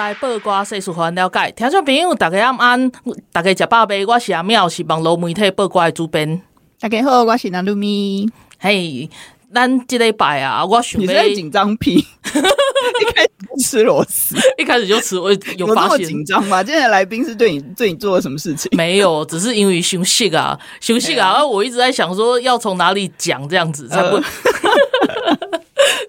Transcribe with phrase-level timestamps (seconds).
[0.00, 1.52] 拜暗头啊，报挂新闻，互你知；报挂世事，互咱了解。
[1.52, 2.90] 听众朋友，大家晚安，
[3.32, 4.06] 大家食饱未？
[4.06, 6.40] 我是阿妙，是网络媒体八卦的主编。
[6.80, 8.26] 大家好，我是南露咪。
[8.58, 9.10] 嘿，
[9.54, 11.96] 咱这礼拜啊，我想你在紧张屁？
[12.00, 13.30] 一开始
[13.62, 16.62] 吃螺丝，一开始就吃，我有发现紧张吗？
[16.64, 18.70] 今天的来宾是对你对你做了什么事情？
[18.74, 21.44] 没有，只是因为休息啊，休息啊。
[21.44, 24.18] 我一直在想说，要从哪里讲这样子才不？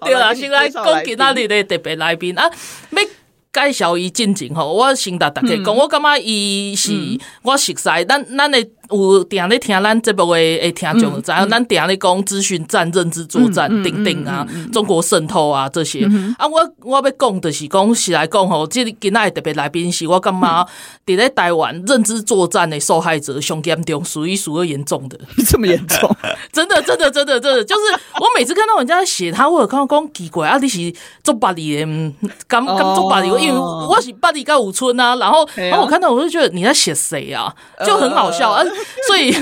[0.00, 2.50] 对啦，现在讲给那里的特别来宾啊，
[2.88, 3.06] 没。
[3.52, 6.92] 介绍伊进前吼，我先答大家讲，我感觉伊是
[7.42, 8.58] 我熟悉，咱咱的
[8.92, 16.04] 有定咧听咱节目诶诶听众就知影，咱定咧讲资讯战、认知作战等等啊，中国渗透啊这些。
[16.38, 20.68] 啊，我我要讲的是讲是来讲吼，即今仔特别来宾是我感觉
[21.06, 26.14] 伫咧台湾认知作战的受害者上严重，数一数二严重的， 这么严重？
[26.52, 27.82] 真的真的真的真的，就是
[28.20, 32.12] 我每次看到人家写他，我有看到讲奇怪啊，你是做八里的，
[32.46, 33.28] 敢敢做八里？
[33.28, 37.52] 因为我是八里高五村啊，然后然后我看到我就觉得你在写谁啊，
[37.84, 38.62] 就很好笑啊，
[39.08, 39.34] 所以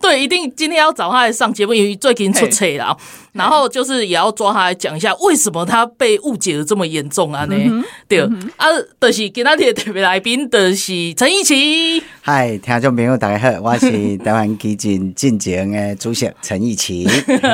[0.00, 2.96] 对，一定今天要找他来上节目，因为最近出差了，
[3.32, 7.84] 然后就是也要抓他来讲一下为什么他被误解的这么严重啊呢？
[8.08, 8.20] 对
[8.56, 8.66] 啊，
[9.00, 12.02] 就是今天的特别来宾就是陈奕奇。
[12.22, 17.06] 嗨，听众朋友大家好，我是台湾基金进前的主席陈奕奇。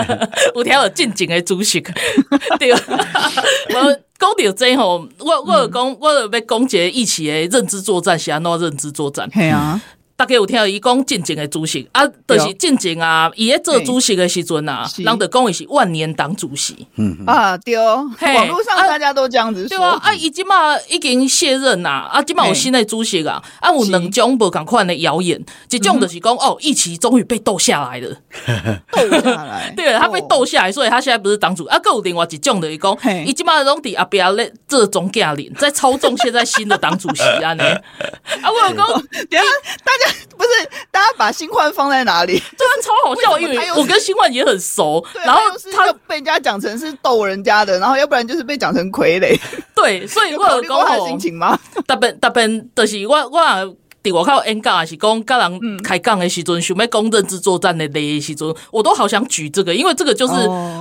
[0.54, 1.80] 有听到进前的主席，
[2.58, 3.98] 对，我。
[4.18, 9.30] 讲到这吼，我我有讲，我有要讲一个奕奇的认知作战是安怎认知作战？
[9.30, 9.78] 系啊。
[10.16, 16.86] 大家有听到伊讲进前的主席啊，就是进前啊，伊咧做主席的时阵啊，人就讲伊是万年党主席。
[16.96, 17.14] 嗯。
[17.26, 19.76] 啊，对，网络上大家都这样子说。
[19.76, 25.38] 对啊，啊，伊即嘛已经卸任呐，啊，即嘛有新的主席啊，啊，有两种不同款的谣言，
[25.70, 28.16] 一种就是讲哦，奕奇终于被斗下来了，
[28.92, 37.60] 斗下来，对，他被斗下来，所以他现在不是党主，啊，还有另外一种就是讲，伊即马拢伫后壁咧做总驾领，在操纵现在新的党主席安尼。
[38.40, 38.86] 啊，我有讲，
[39.28, 39.44] 等下
[39.84, 40.05] 大家。
[40.36, 40.48] 不是，
[40.90, 42.42] 大家把新欢放在哪里？
[42.56, 45.04] 这样超好笑，因为我跟新欢也很熟。
[45.24, 45.40] 然后
[45.72, 49.38] 他被人家讲成是逗人家的，然后要不然就是被讲成傀儡。
[49.74, 51.58] 对，所以 我有讲他的心情吗？
[51.86, 53.76] 大本大本就是我我。
[54.12, 60.34] 我靠，N 杠还是讲跟人开杠的时阵，想要讲认知作战的那时阵，我都好想举这个，因为这个就是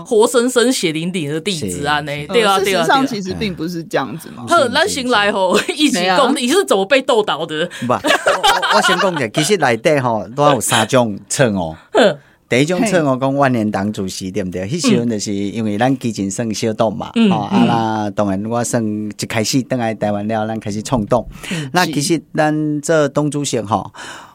[0.05, 1.99] 活生生血淋淋的例子啊！
[2.01, 2.81] 呢，对啊，对啊。
[2.81, 4.45] 事实上，其实并不是这样子嘛。
[4.47, 7.69] 好，咱先来吼，一起讲，你是怎么被斗倒的？
[7.87, 11.75] 不，我先讲一下，其实内底吼都有三种称哦。
[12.47, 14.67] 第一种称我讲万年党主席对不对？
[14.67, 21.25] 迄时阵就是因为咱基情算小党嘛，嗯、哦，啊啦，当然我算一开始登来台湾了，咱开始创党。
[21.51, 23.91] 嗯、那其实咱做党主席吼，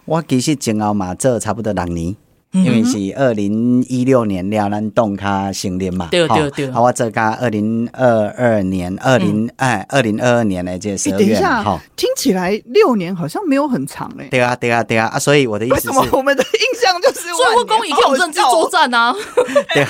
[0.06, 2.16] 我其实前后嘛做差不多六年。
[2.53, 6.71] 因为是二零一六年了，咱党卡成立嘛，对对对。
[6.72, 11.62] 好，我这个二零二二年，二零哎，二零二二年的这十二月，等一下，
[11.94, 14.27] 听起来六年好像没有很长哎。
[14.33, 19.15] 对啊，对啊，对啊，啊，所以我的意思是，为什么我们的印象就是，所以我讲已经有认知作战啊。
[19.72, 19.84] 对，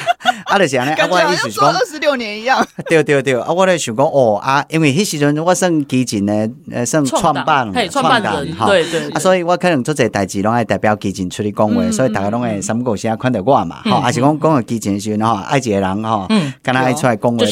[0.45, 2.63] 啊，就是安尼，感觉好像做二十六年一样。
[2.91, 9.09] 对对对，啊，我咧想讲哦啊，因为迄时阵我算基金的，呃，算创办，创办人，对对。
[9.13, 16.27] 啊，所以我可能做这代志拢爱代表基金出去讲话，所以大家拢会三不五时啊看到我嘛，吼，还是讲讲个基情时阵吼，爱一个人吼，
[16.63, 17.45] 跟他爱出来讲话，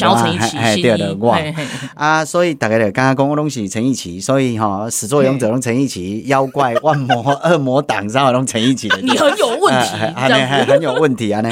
[0.57, 1.35] 哎，对的，我。
[1.95, 9.89] 啊，所以大家就刚刚讲我拢是陈奕奇，所以吼，始作俑者拢陈奕奇，妖怪万魔恶魔党上拢陈奕奇， 你很有问题，
[10.69, 11.49] 很有问题啊呢，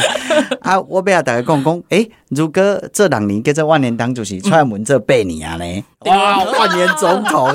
[0.61, 2.61] 啊，我不要大家讲讲，诶，如果
[2.93, 7.53] 这两年跟这万年党主席出来门这八年啊呢，哇，万年总统，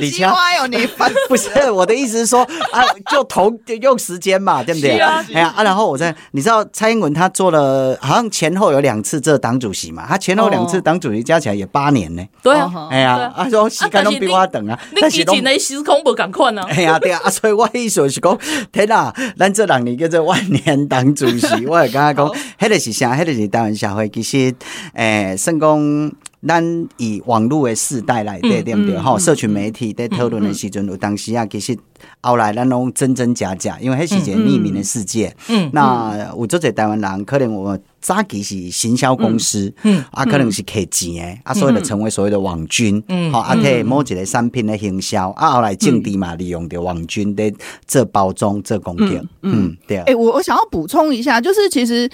[0.00, 0.26] 你听，
[0.70, 0.86] 你
[1.28, 2.42] 不是我的意思是说
[2.72, 5.34] 啊，就同用时间嘛，对不对？
[5.34, 12.24] 哎呀啊，然后我在，你知道蔡英文他做了，好像前后有两次这党主席嘛，他前后两次党主席加起来也八年呢。
[12.42, 16.62] 对啊，哎呀，啊说时间拢比我长啊，但是你的时空不共款呢。
[16.70, 18.38] 哎呀，对啊，所以我意思是讲，
[18.72, 22.28] 天哪，咱这两年叫做万年党主席， 我也跟他讲，
[22.58, 23.14] 迄个是啥？
[23.14, 24.54] 迄个是台湾社会其实，
[24.94, 26.12] 诶，算讲。
[26.46, 28.96] 咱以网络的世代来对对不对？
[28.96, 31.76] 哈，社群媒体在讨论的时阵，有当时啊，其实
[32.20, 35.34] 后来咱拢真真假假，因为迄是一个匿名的世界。
[35.48, 47.52] 嗯，那有做者台湾人，可能我早期是行销公司，嗯，啊，可能是摕钱的，啊，所以就成为所谓的网军，嗯，好，啊，替某一个产品的行销，啊，后来政治嘛，利用着网军的
[47.88, 49.96] 做包装、做攻击，嗯，对。
[50.02, 52.08] 哎，我我想要补充一下，就是其实。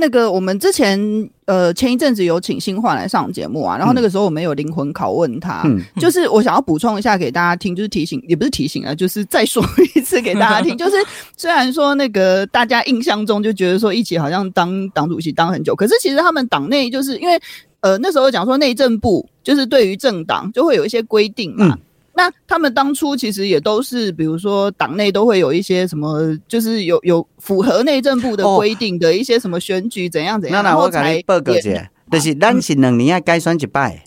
[0.00, 0.98] 那个，我们之前
[1.44, 9.62] 呃前一阵子有请新焕来上节目啊，然后那个时候我们有灵魂拷问他，嗯、就是我想要补充一下给大家听，就是提醒也不是提醒啊，就是再说
[9.94, 10.96] 一次给大家听， 就是
[11.36, 17.40] 虽然说那个大家印象中就觉得说一起好像当党主席当很久，可是其实他们党内就是因为
[17.80, 21.66] 呃那时候讲说内政部就是对于政党就会有一些规定嘛。
[21.66, 21.78] 嗯
[22.20, 34.04] 那他们当初其实也都是，比如说党内都会有一些什么，就是有有符合内政部的规定的一些什么选举怎样怎样，那那我给你报告一下，就是咱是两年啊改选一摆。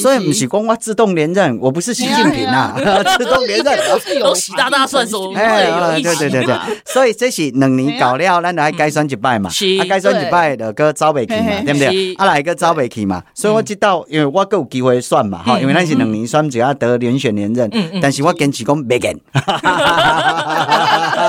[0.00, 2.74] 所以不是讲我自动连任，我不是习近平呐，
[3.18, 3.78] 自动连任
[4.20, 5.32] 都习大大算数。
[5.34, 5.70] 哎，
[6.00, 6.54] 对对对对，
[6.86, 11.72] 所以这是两年搞了，咱来改选一摆嘛，啊改选一摆就个走不去嘛，对。
[11.74, 12.14] 不对？
[12.14, 17.70] 啊来个走不去嘛，所以我知道，因为我够有机会算嘛，哈，因为咱是两年选只要得连选连任，
[18.00, 19.12] 但是我坚持讲没给，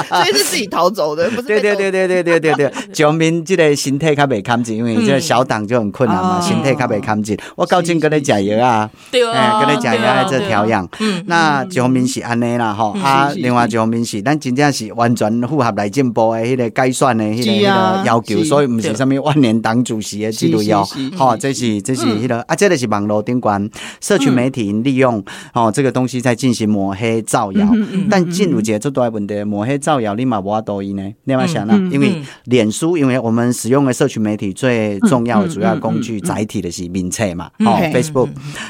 [0.08, 1.48] 所以是自己逃走的，不是？
[1.48, 2.72] 对对对对对对对对，
[3.04, 8.32] 国民这个身体较袂堪紧，因为这个小党就很困难嘛，身体较袂堪紧，我高兴跟你。
[8.32, 8.90] 加油啊！
[9.12, 10.88] 对啊，跟你讲一下这调养。
[11.00, 20.88] 嗯，那一方面是安尼啦，吼啊，另外一方面是咱真正是完全符合内政部的迄个改选的迄个个要求，所以不是啥物万年党主席的制度要。
[21.18, 23.70] 吼，这是这是迄个啊，这个是网络顶关
[24.00, 25.22] 社群媒体利用
[25.54, 27.68] 哦这个东西在进行抹黑造谣。
[28.10, 31.14] 但进入节最大问题，抹黑造谣你嘛无法度呢？
[31.26, 31.74] 你嘛想呢？
[31.92, 38.11] 因为脸书，因为我们使用的社群媒体最重要的主要工具载体的是名册嘛，哦，Facebook。
[38.12, 38.28] 不，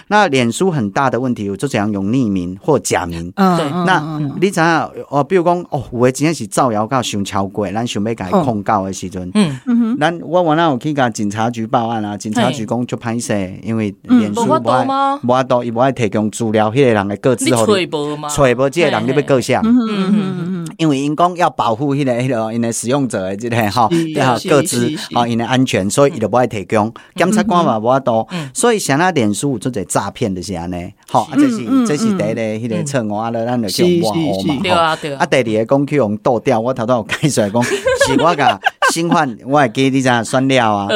[0.08, 3.32] 那脸书很大的问题，我就怎样用匿名或假名。
[3.36, 9.60] 嗯，那你知道哦，比如讲哦，有的真正是造谣到想超过，咱想要改控告的时阵，嗯。
[9.66, 14.86] 嗯，咱我我那有去甲警察局报案啊，警察局讲就歹势，因为脸书无爱，
[15.24, 17.88] 无爱多，伊无爱提供资料，迄个人的个资互你，
[18.30, 19.62] 揣无这个人你要告啥？
[19.64, 20.36] 嗯嗯
[20.66, 26.94] 嗯，因为因讲要保护迄个迄个因的使用者的这个哈，对哈，个资啊，因的安全，所以伊就无爱提供。
[27.16, 29.31] 检察官嘛无爱多，所以像那脸。
[29.34, 35.20] 书做者诈骗的是安尼，好，这是这是第一个，迄个错误啊，咱就叫抹黑嘛，对啊对啊。
[35.22, 38.60] 啊，第二个讲去用倒掉，我头头有解释讲， 是我甲
[38.92, 40.88] 新欢，我会记你咋选了啊，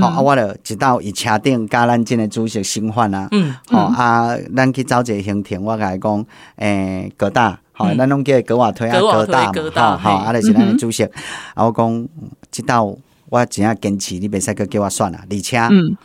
[0.00, 3.28] 好啊，我就直到以车顶加咱今个主席新欢啊，
[3.68, 6.26] 好啊，咱去找一个行程，我甲伊讲，
[6.56, 11.04] 诶，葛大，好，咱拢叫葛瓦推啊，葛大嘛，好好，啊，就是咱的主席，
[11.54, 12.08] 啊，我讲
[12.50, 12.84] 直到
[13.28, 15.58] 我真正坚持，你袂使搁叫我选啊，而且，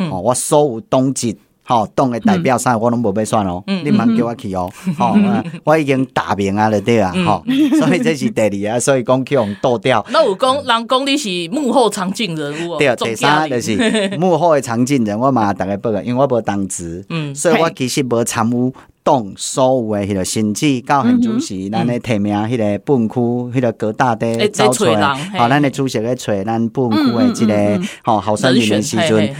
[0.10, 1.38] 哦，我所有党籍。
[1.68, 5.18] 好，党的代表啥我拢无要选哦，你茫叫我去哦，好，
[5.64, 7.44] 我已经打名啊了对啊，好，
[7.80, 10.06] 所以这是第二啊，所以讲去用倒掉。
[10.12, 18.72] 那有讲人讲你是幕后常进人物哦，对啊，第三就是幕后诶常进人，我嘛逐个报个，因为我无当职，嗯，所以我其实无参与
[19.02, 25.02] 党所有的迄个甚至到现主席咱的提名迄个本区迄个各大的招出来，
[25.36, 29.36] 好，咱的主席咧找咱本区的即个好候选人的时阵，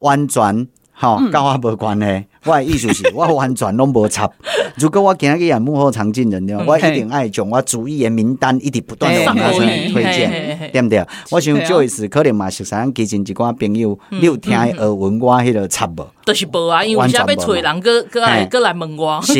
[0.00, 0.66] 完全。
[0.92, 2.26] 好，跟我无关系。
[2.44, 4.28] 我的意思是， 我完全拢无插。
[4.76, 11.04] 如果我今日演幕后常进人的，我一定爱将我主意的名单一直不断的往他身上推荐，对不对？
[11.30, 16.06] 我想 Joyce 可能嘛是咱基进一寡朋友，你有听耳闻我迄个插无？
[16.24, 19.20] 就是无啊，因为现在要找人，搁搁来搁来问我。
[19.22, 19.34] 是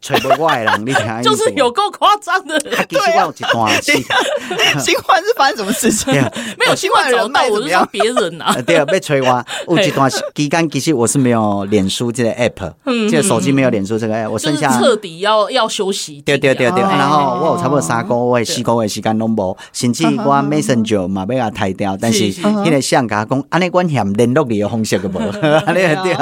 [0.00, 1.02] 找无我的人，你听。
[1.22, 2.58] 就是有够夸张的。
[2.88, 3.92] 其实我有一段 是，
[4.80, 6.12] 新欢是发生什么事情？
[6.58, 8.54] 没有新欢找到我，是说别人呐。
[8.66, 9.44] 对啊，要催我。
[9.68, 12.72] 有一段期间，其实我是没有脸书这个 app，
[13.10, 16.22] 这个手机没有脸书这个 app，我剩下彻底要要休息。
[16.22, 25.18] 对对对对，然后我有差不多三个月、四个月时间拢无，甚至我 Messenger 嘛要甲抬掉，但是迄个相甲讲，安尼阮嫌联络你的方式个无，
[25.66, 26.14] 安尼对。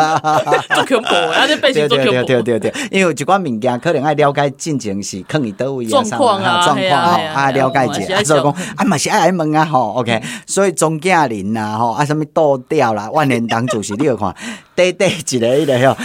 [0.75, 1.47] 做恐怖，啊！
[1.47, 2.13] 你变成做恐怖。
[2.13, 14.35] 对对对对对，因为有一寡物件可能爱了解进程是坑伫倒位啊，状况啊，状况吼，啊了解者，所以讲啊嘛是爱来问啊吼，OK，所以钟嘉玲呐吼，啊什么倒掉啦，万年党主席你有看，
[14.75, 15.97] 短短一个迄个吼，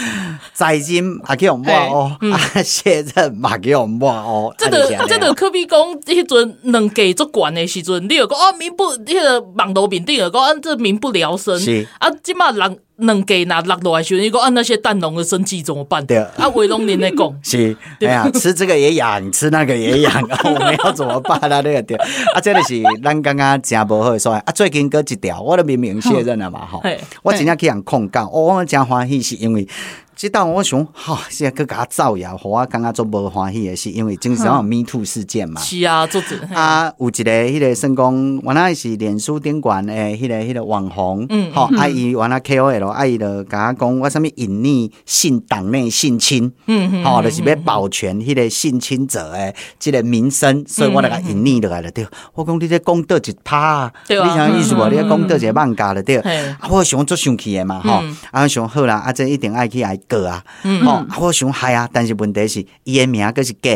[0.53, 4.53] 在任啊去用抹哦，啊卸任嘛去用抹哦。
[4.57, 11.59] 这个这个可比讲迄阵两届做官的时阵，你又讲哦民不，迄个网络面顶又讲，这民不聊生。
[11.59, 12.79] 是啊，即马人。
[12.97, 16.05] 能给拿落落来时，你讲按那些蛋农的生计怎么办？
[16.05, 20.13] 对啊，维龙您来讲 是，哎呀，吃这个也痒，吃那个也痒，
[20.45, 21.61] 我们要怎么办啊？
[21.61, 21.97] 那个对，
[22.33, 24.43] 啊，这个是咱刚刚真无好说啊。
[24.53, 26.81] 最近搁一条，我都明明确认了嘛，吼，
[27.21, 29.67] 我真正去人控告，我真欢喜是因为。
[30.15, 35.59] 这当我想，哈，现在搁甲造谣，互我感觉足无欢喜的是，因为经常有 Me Too 事件嘛。
[35.59, 36.21] 是啊，做
[36.53, 52.07] 啊，有一个迄个算讲，原来是脸书顶管诶，迄个迄个网红，嗯，好，阿姨原来 K O L，阿姨就甲我讲，我啥物隐匿性党内性侵，嗯嗯，好，就是要保全迄个性侵者诶，即个名声，所以我来甲隐匿落来了，对。
[52.33, 54.87] 我讲你这讲倒一趴，你啥意思无？
[54.89, 56.15] 你讲倒一个网咖了，对。
[56.19, 59.99] 啊，我想做生气的嘛，吼，啊，想好啦，啊，这一定爱去爱。
[60.07, 60.43] 个啊，
[60.85, 63.71] 哦，我想嗨啊，但是问题是伊的名阁是假，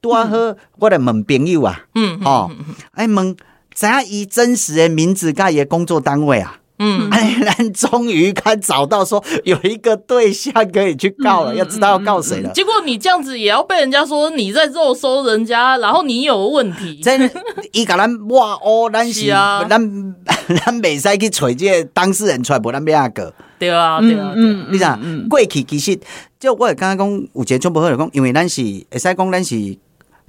[0.00, 2.50] 拄好，我来问朋友啊，嗯，哦，
[2.92, 3.36] 哎问，
[3.74, 12.50] 知影伊真实的名字甲伊的工作单位啊，嗯， 哎，咱终于看找到说有一个对象可以去告了，要知道要告谁了。
[12.52, 17.30] 结果你这样子也要被人家说你在肉搜人家，然后你有问题，真的，
[17.72, 19.80] 伊甲咱哇哦，咱是啊，咱
[20.64, 23.32] 咱袂使去找这个当事人出来，无咱要阿个。
[23.60, 24.98] 对啊，对啊，嗯，你讲
[25.28, 26.00] 过去其实，
[26.40, 29.78] 就我刚刚讲有一个种不好的讲，因为咱是会使讲咱是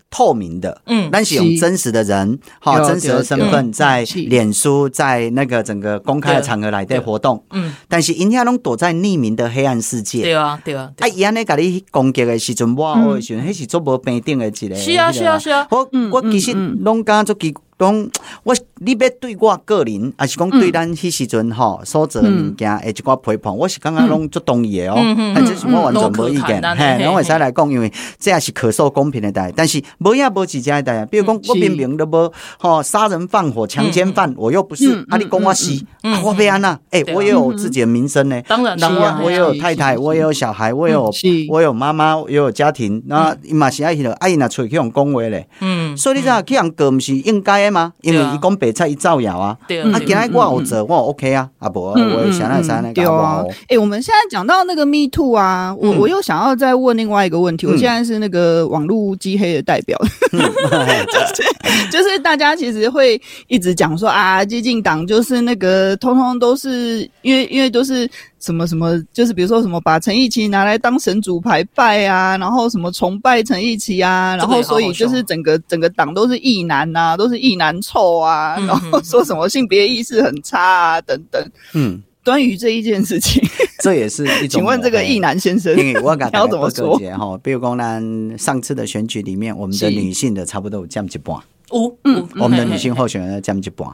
[0.10, 17.50] 透明的，嗯，咱是用真实的人，哈，真实的身份在脸书，在那个整个公开的场合来对活动，嗯，但是因遐拢躲在匿名的黑暗世界，对啊，对啊，啊，伊安尼甲你攻击的时阵，哇，我的时阵，迄是做无平等的一个，是啊，是啊，是啊，我我其实拢感觉做
[17.82, 18.10] 讲
[18.44, 24.98] 我你要对我个人，还是讲对咱迄时阵吼所做物件，诶，一寡批判，我是感觉拢足同意的哦。
[25.36, 29.52] 但这是我完全无意见，嘿，拢会使来讲，因为这也是可受公平的代。
[29.56, 35.84] 但是无影无几家的代，比如讲我明明都无吼杀人放火强奸犯，我又不是，啊，你讲我是，
[36.24, 38.42] 我被安娜，诶，我也有自己的名声呢。
[38.48, 41.12] 当然，我我也有太太，我也有小孩，我也有
[41.50, 43.02] 我有妈妈，也有家庭。
[43.08, 45.48] 那伊嘛是爱迄落，爱伊若出去用讲话咧。
[45.60, 47.94] 嗯，所以你知道去人过，毋是应该的吗？
[48.02, 48.52] 因为伊讲。
[48.62, 49.58] 白菜一造谣啊！
[49.66, 53.44] 对啊，今天我有做，我 OK 啊，啊不，我想来想来搞啊！
[53.70, 57.66] 哎，我们现在讲到那个 Me Too 啊，我我又想要再问另外一个问题。
[57.66, 59.98] 我现在是那个网络基黑的代表，
[60.30, 68.08] 就是就是大家其实会一直讲说啊，激进党就是那个通通都是因为因为都是。
[68.42, 81.42] 什么什么，就是比如说什么把陈奕迅拿来当神主牌拜啊，然后什么崇拜陈奕迅啊，然后所以就是整个整个党都是异男呐，都是异男臭啊，然后说什么性别意识很差啊等等。
[81.74, 83.42] 嗯，关于这一件事情，
[83.84, 84.50] 这也是一种。
[84.60, 86.98] 请问这个异男先生，因为我感觉要怎么说？
[86.98, 88.02] 哈，比如说呢，
[88.38, 91.38] 上次的选举里面，我们的女性的差不多有降一半。
[91.72, 93.88] 哦，嗯，我们的女性候选人占一半，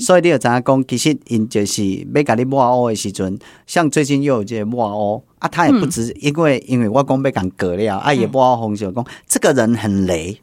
[0.00, 3.36] 所以你有知影讲，其实因就是要甲你抹黑的时阵，
[3.66, 4.88] 像最近又有这个抹
[5.18, 10.40] 黑啊，他也不止，因为因为我讲被讲割了，啊也抹黑红就讲这个人很雷，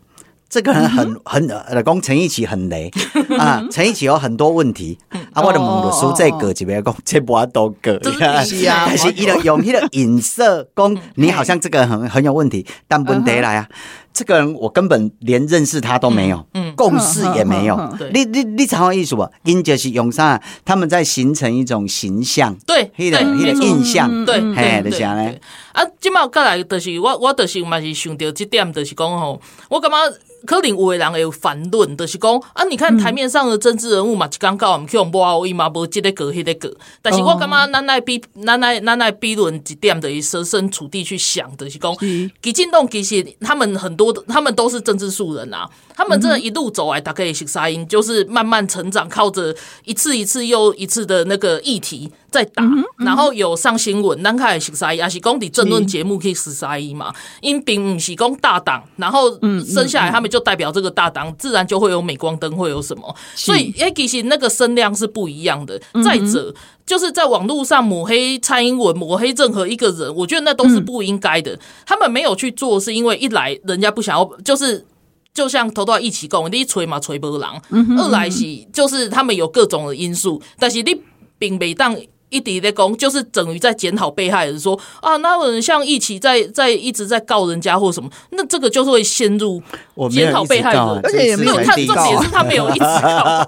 [0.49, 2.91] 这个人很很呃讲陈奕奇很雷
[3.39, 4.97] 啊，陈奕奇有很多问题
[5.33, 7.97] 啊，我的问律师再割几遍讲，这不都割，
[8.43, 13.69] 是啊，但是伊就用迄个影射讲，你好像这个很很有问题，但问题来啊。
[14.13, 17.77] 这个人我根本连认识他都没有，嗯，共识也没有。
[18.13, 19.27] 你你你常有意思不？
[19.43, 20.41] 因就是用啥？
[20.65, 25.37] 他们在形成一种形象，对，那个那个印象，对，嘿，就是安尼。
[25.73, 29.97] 啊，今麦过来就是我我就是嘛是想到这点，就是讲吼，我感觉
[30.45, 36.75] 可能有的人会有反论，就是讲啊，你看台面上的政治人物嘛，一刚告我们去用抹黑嘛，无这个个，迄个个。
[37.01, 41.95] 但是我感觉咱来比，咱来咱来比论一点，等于设身处地去想，就是讲，
[42.41, 52.11] 基进党其实他们很多的，他们都是政治素人啊，他们这一路走来，大概也是啥因，就是慢慢成长，靠着一次一次又一次的那个议题。
[52.31, 52.63] 在打，
[52.99, 57.13] 然后有上新闻，咱开始识啥意，也是讲伫政论节目可以识啥意嘛。
[57.41, 63.13] 因并唔是讲大党，然后生下来他们就代表这个大党，自然就会有镁光灯，会有什么。
[63.35, 65.77] 所以，哎，其实那个声量是不一样的。
[66.01, 71.59] 再者，就是在网络上抹黑蔡英文，抹黑任何一个人，我觉得那都是不应该的。
[71.85, 74.85] 他们没有去做，是因为一来人家不想要，就是
[75.33, 77.57] 就像头头一起讲，你一锤嘛锤不狼；
[77.97, 81.01] 二来是就是他们有各种的因素，但是你
[81.37, 81.95] 并没当。
[82.31, 89.61] 一滴的功就是等于在检讨被害人说啊，那有人像一起在在一直在告人家或什么，那这个就是会陷入
[90.09, 93.45] 检讨被害人，而且也没有他重点是他没有一直告，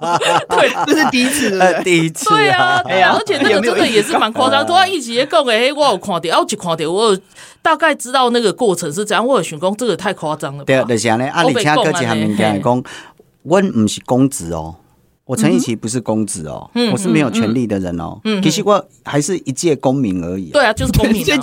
[0.60, 7.20] 对，这是第一次， 第一次，对啊，对啊，而且那个真的也是蛮夸张， 都要一起在讲诶，我有看到，我有看到，我有
[7.62, 12.84] 大概知道那个过程是怎样，我有想讲这个太夸张了，对，就是安尼，啊，你请哥几下面讲讲，
[13.44, 14.76] 我不是公职哦。
[15.26, 18.20] 我陈义奇不是公职哦，我是没有权利的人哦。
[18.44, 20.50] 其实我还是一介公民而已。
[20.52, 21.24] 对啊，就是公民。
[21.26, 21.40] 陈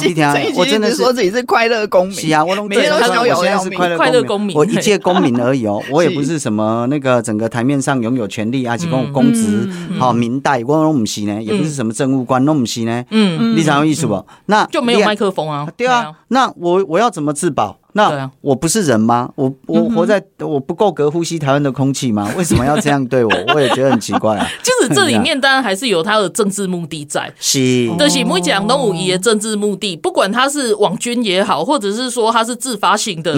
[0.54, 2.14] 我真的说自己是快乐公民。
[2.14, 4.54] 是啊，我每天都逍遥，我现在是快乐公民。
[4.54, 9.66] 我一介公民而已哦， 我也不是什么那个整个台面上拥有权利啊，提供公职、
[9.98, 13.02] 好明代，我都不是呢，也不是什么政务官，弄不是呢。
[13.10, 14.22] 嗯，你啥意思不？
[14.46, 15.66] 那就没有麦克风啊。
[15.74, 17.79] 对啊，那我我要怎么自保？
[17.92, 19.30] 那我不是人吗？
[19.34, 22.32] 我我活在我不够格呼吸台湾的空气吗？
[22.36, 23.30] 为什么要这样对我？
[23.54, 24.46] 我也觉得很奇怪啊。
[24.62, 27.32] 就是这里面当然还是有他的政治目的在。
[27.40, 33.36] 是，就是每讲东武仪的政治目的，不管他是网军也好，或者是说他是自发性的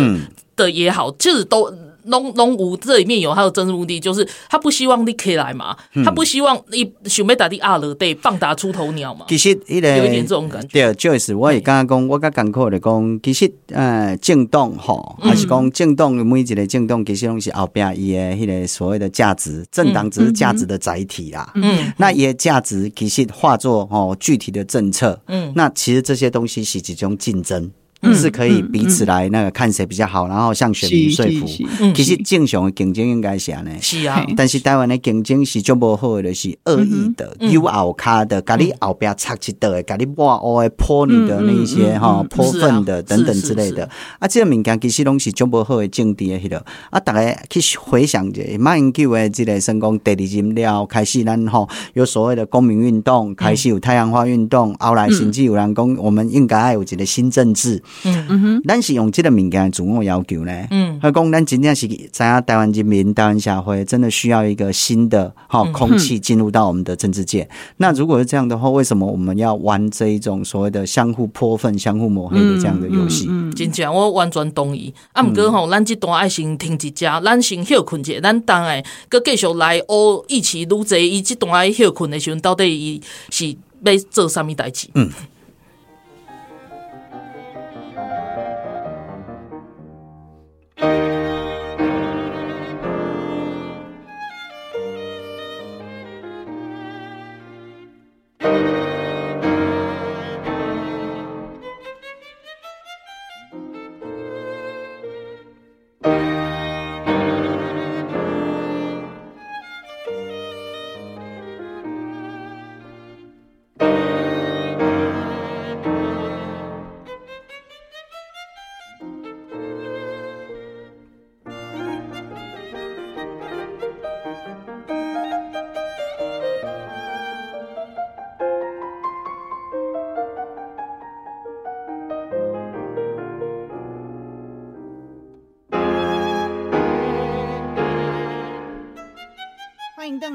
[0.57, 1.73] 的也好，就是都。
[2.05, 9.27] 龙龙五这里面有他的政治目的，就是他不希望你可以来嘛，他不希望你想要打的阿勒对棒打出头鸟嘛。
[9.29, 10.69] 其实一个有一点这种感觉。
[10.69, 21.51] 对，就是我也刚刚讲，我刚刚讲的讲，其实呃，政党吼，还是讲政党每一个政党，其实拢是后边伊的迄个所谓的价值，政党只是价值的载体啦。
[21.55, 25.21] 嗯，那伊的价值其实化作吼具体的政策。
[25.29, 27.71] 嗯，那其实这些东西是一种竞争。
[28.13, 31.47] 是可以彼此来那个看谁比较好，然后向选民说服。
[31.95, 33.71] 其实正常的竞争应该是安尼。
[33.81, 43.89] 是啊，但是台湾的竞争是就不好的，是恶意的，有后卡的，咖喱后边插一刀，咖喱挖挖泼你的那一些哈泼粪的等等之类的。
[44.19, 46.65] 啊，这个物件其实拢是就不好的政治的迄个。
[46.91, 57.81] 啊，大家去回想一下，马英九的这个成功第二任了，开始咱吼有所谓的公民运动，开始有太阳花运动，后来甚至有人讲，我们应该要有一个新政治。
[58.05, 60.53] 嗯嗯哼，咱是用这个物件自我要求呢。
[60.71, 67.49] 嗯，他讲咱真正是知影台湾人民、台湾社会真的需要一个新的哈空气进入到我们的政治界。
[67.77, 73.27] 那如果是这样的话，为什么我们要玩这一种所谓的相互泼粪、相互抹黑的这样的游戏？
[73.29, 74.93] 嗯真正我完全同意。
[75.13, 84.89] 啊，毋过吼，咱这段爱先停一下，咱先休困者，咱当然搁继续来哦，一起录这伊这段爱休困的时阵，到底伊是要做啥物代志？
[84.95, 85.09] 嗯。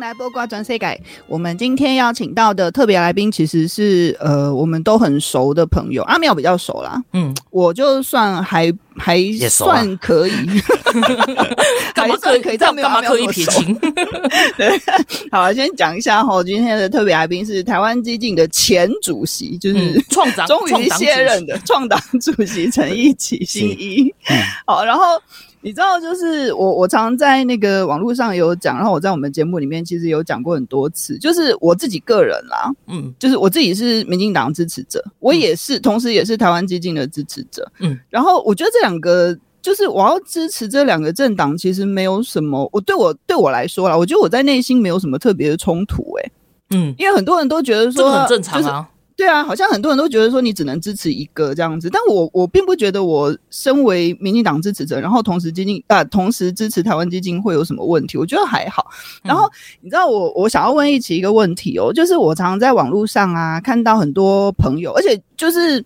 [0.07, 6.01] 来播瓜转世改，我们今天邀请到的特别来宾，其实是呃，我们都很熟的朋友。
[6.03, 10.31] 阿妙比较熟啦，嗯，我就算还还算可以，
[11.93, 12.41] 干嘛可以？
[12.41, 13.77] 可以这样干嘛可以撇清？
[14.55, 14.81] 对，
[15.29, 24.13] 好，先讲一下哈，今天的特别来宾是台湾基进的前主席，就是创党终于卸任的创党主席陈义起新一。
[24.65, 25.03] 好，然后。
[25.67, 46.31] 你知道，就是我，我常在那个网络上有讲，然后我在我们节目里面其实有讲过很多次，就是我自己个人啦，嗯，就是我自己是民进党支持者，我也是，同时也是台湾激进的支持者，嗯，然后我觉得这两个，就是我要支持这两个政党，其实没有什么，我对我对我来说啦，我觉得我在内心没有什么特别的冲突，欸，诶，
[46.75, 48.87] 嗯，因为很多人都觉得说，这很正常啊。
[49.17, 58.15] 对啊，好像很多人都觉得说你只能支持一个这样子，但我我并不觉得我身为民进党支持者，然后同时基金啊，同时支持台湾基金会有什么问题？
[58.15, 58.85] 我觉得还好。
[59.23, 59.49] 然后
[59.81, 65.83] 你知道我我想要问一起一个问题哦，就是我常常在网络上啊看到很多朋友，而且就是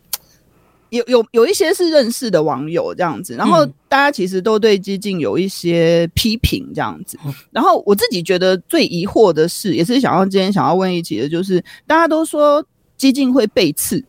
[0.90, 7.18] 有有有一些是认识的网友这样子，然后大家其实都对基进有一些批评这样子。
[7.50, 12.62] 然后我自己觉得最疑惑的是，也是想要今天想要问一起的，就是大家都说。
[13.02, 14.06] 基金会背刺，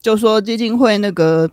[0.00, 1.46] 就说基金会那个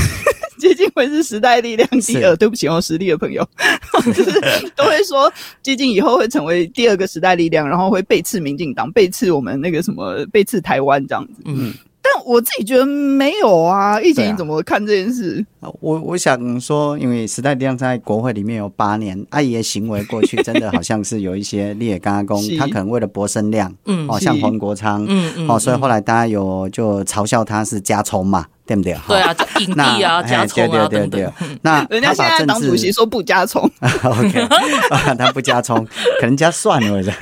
[0.60, 3.42] 基金会是时代力量第二，是对不起哦，实力的朋友，
[4.14, 4.30] 就是
[4.76, 11.40] 都会说基金以后会成为第二个时代力量，然后会背刺民进党，背刺我们那个什么，背刺台湾这样子。
[11.46, 11.72] 嗯。
[12.12, 15.44] 但我自己觉得没有啊，易姐你怎么看这件事？
[15.60, 28.46] 啊、我我想说，因为时代力量在国会里面有八年，阿姨的行为过去真的好像是有一些劣加工，他可能为了博声量，嗯，哦，像黄国昌，嗯嗯，哦，所以后来大家有就嘲笑他是加葱嘛。
[28.70, 28.96] 对不对？
[29.08, 31.32] 对啊，影帝啊，加葱啊等等。
[31.62, 33.62] 那 人家现在党主席说不加葱，
[34.04, 34.46] OK，
[35.18, 35.86] 他不加葱，
[36.20, 37.16] 可能加蒜了，我知道。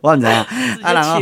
[0.00, 0.44] 我怎样
[0.82, 0.92] 啊？
[0.92, 1.20] 然后，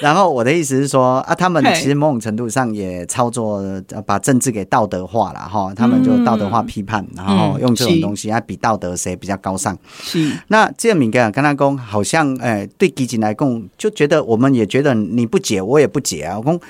[0.00, 3.62] 然后我的意思是说啊，他们其实某种程度上也操作，
[4.06, 5.72] 把政治给道德化了哈。
[5.74, 9.76] 他们就道德化批判，然后用这种东西来比道德谁比较高尚。
[10.02, 10.32] 是。
[10.48, 16.38] 那这个敏感跟他讲，好像哎，对基进来讲，就觉得我们也觉得你不解，我也不解啊。
[16.38, 16.60] 我讲。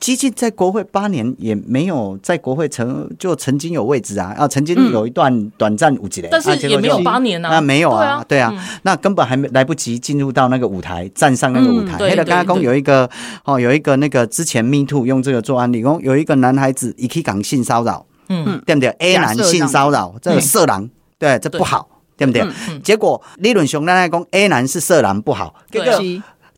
[0.00, 8.50] 基进在国会八年也没有在国会曾就曾经有位置啊，啊，曾经有一段短暂五级的，但是也没有八年啊，那没有啊，对啊，
[8.82, 11.98] 那根本还没来不及进入到那个舞台，站上那个舞台。
[11.98, 13.08] 黑的刚刚有一个
[13.44, 21.86] 哦，有一个那个之前 Me Too 用这个做案例，讲有一个男孩子一起讲性骚扰，嗯，对不对？A 男性骚扰，这个色狼，对，这不好，
[22.16, 22.42] 对不对？
[22.82, 26.02] 结果理论上来讲，A 男是色狼不好，这个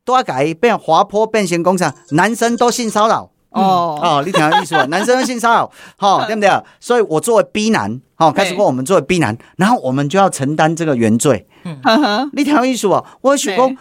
[0.05, 3.32] 多改变滑坡变形工厂，男生都性骚扰。
[3.53, 4.85] 哦哦，你听意思吧？
[4.91, 6.51] 男生性骚扰，哦，对不对？
[6.81, 11.47] 所以我作为 B 男，哦，开始问我们作为 B 男，然后我们就要承担这个原罪。
[11.65, 13.05] 嗯，你听意思吧？
[13.21, 13.77] 我许工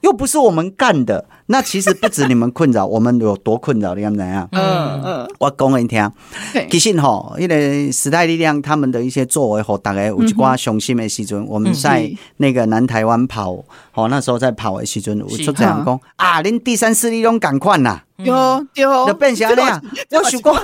[0.00, 4.46] 又不是我们干的，那其实不止你们困扰，我们有多困扰，你看怎样？
[4.52, 6.10] 嗯嗯，我讲给你听，
[6.68, 13.52] 其实哈，因为时代力量他们的一些作为和大概有一寡雄心的时阵，我们在那个南台湾跑，
[13.94, 18.00] 哦，那时候在跑的时阵，我就这样讲啊，恁第三势力拢赶快呐。
[18.24, 19.80] 有有，就变成安尼啊。
[20.10, 20.54] 我想讲，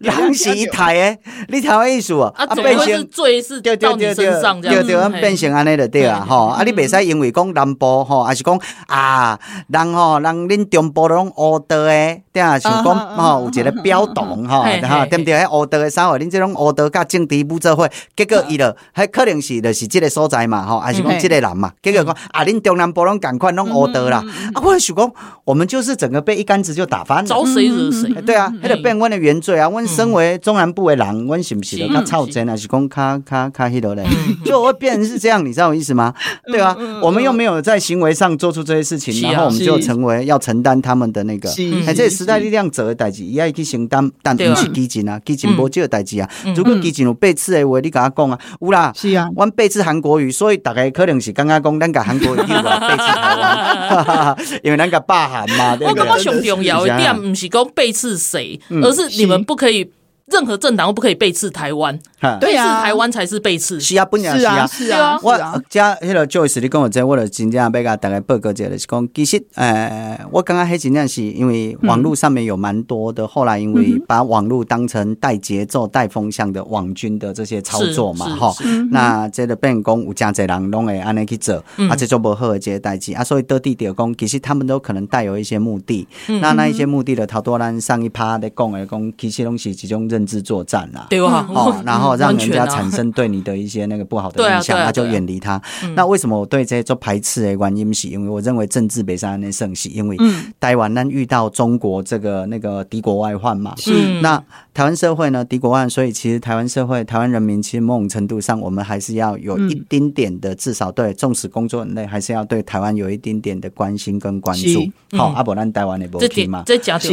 [0.00, 1.18] 人是一台诶，
[1.48, 2.32] 你听我意思啊？
[2.36, 6.46] 啊，变成罪是到你身上，对对，变成安尼就对啊，吼。
[6.46, 15.34] 啊，你袂使因为讲南部吼，还是讲啊，人吼，人恁中部拢乌道诶，对啊，想讲吼有一个标动吼，哈，对不对？
[15.34, 16.18] 迄乌道诶，啥话？
[16.18, 21.72] 恁这种乌道甲政治不做伙，结果伊就还可能是就是这个所在嘛，吼，还是讲这个人嘛？
[21.82, 24.22] 结果讲啊，恁中南部拢赶快拢乌道啦。
[24.54, 25.12] 啊，我想讲，
[25.44, 26.99] 我们就是整个被一竿子就打。
[27.26, 28.10] 找谁惹谁？
[28.22, 29.68] 对啊，迄个变阮的原罪啊！
[29.70, 32.56] 阮身为中南部的人，阮是不是他操真啊？
[32.56, 34.04] 是讲卡卡卡迄个嘞？
[34.44, 36.12] 就会变成是这样，你知道我意思吗？
[36.46, 41.48] 对啊，我们又没有在行为上做出这些事情，然后我们就成为要承担他们的那个。
[41.86, 46.28] 哎，这时代力量者的代志，伊爱去承担，但不是基进啊，基进无这个代志啊。
[46.56, 55.76] 如果基进有背刺的话，你跟他讲啊，有啦，是啊，我背刺韩国语，所以大概可能是刚刚讲咱个韩国瑜背刺台湾， 因为咱个霸韩嘛。
[55.80, 56.80] 我感觉上重要。
[56.96, 59.90] 点不是讲背刺谁，而是你们不可以。
[60.30, 61.98] 任何政党都不可以背刺台湾，
[62.40, 63.80] 背刺台湾才是背刺。
[63.80, 65.18] 是啊，不然是啊，是啊。
[65.22, 65.36] 我
[65.68, 78.54] 加迄个 Joyce，你跟我讲，我就真正要给大家报告一下，就是讲，其实，呃，我刚刚还真正是因为网络上面有蛮多的，后来因为把网络当成带节奏、带风向的网军的这些操作嘛，哈。
[78.92, 81.56] 那这个变讲有真侪人拢会安尼去做，
[81.88, 83.12] 啊，这做不好的这些代志。
[83.14, 86.06] 啊，所以得地就讲，其实他们都可能带有一些目的。
[86.40, 90.19] 那那一些目的的，头多咱上一趴在讲的讲，其实拢是几种认。
[90.20, 95.60] 政治作战啊，对吧，哦，然后让人家产生对你的一些那个不好的印象，他就远离他。
[95.94, 98.08] 那为什么我对这些做排斥的原因是？
[98.08, 100.18] 因为我认为政治北上那盛行，因为
[100.58, 104.36] 台湾呢遇到中国这个那个敌国外患嘛，是那
[104.74, 115.16] 台湾社会呢敌国外，所以其实台湾社会台湾人民其实某种程度上，我们还是要有一丁点的，至少对，纵使工作很累，还是要对台湾有一丁点的关心跟关注。
[115.16, 116.62] 好，阿伯咱台湾的问题嘛，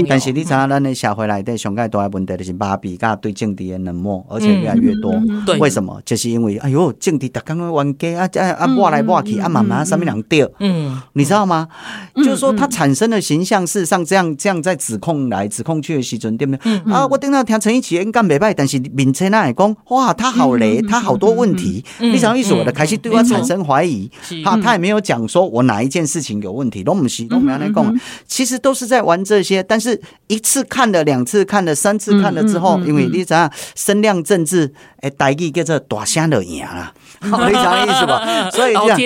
[0.09, 2.96] 但是你知道咱的社会来对上盖大的问题就是芭比。
[2.97, 5.13] 大家对政敌的冷漠，而且越来越多。
[5.45, 6.01] 对，为什么？
[6.03, 10.49] 就是因为，哎呦，政敌他刚刚玩 gay 啊啊啊，挖来挖去啊，慢慢上面两掉。
[10.59, 11.67] 嗯，你知道吗？
[12.15, 16.73] 就是说，他产生的形象，事实上这样这样在指控来指控去的时阵，对不对？
[16.91, 21.83] 啊，我听到听陈奕奇应该没败，但是面前那来讲，哇，他好雷，他好多问题。
[21.99, 24.09] 你想意思，我的开始对我产生怀疑。
[24.43, 27.99] 哈，他也没有讲说我哪一件事情有问题，都不是都没有来讲。
[28.25, 38.49] 其实都是在玩这些，但是一次看了，两次看了，三次看了之后，因为你知道声量政治，诶，台语叫做大声就赢啦， 你知道意思吧？
[38.51, 38.97] 所以这样，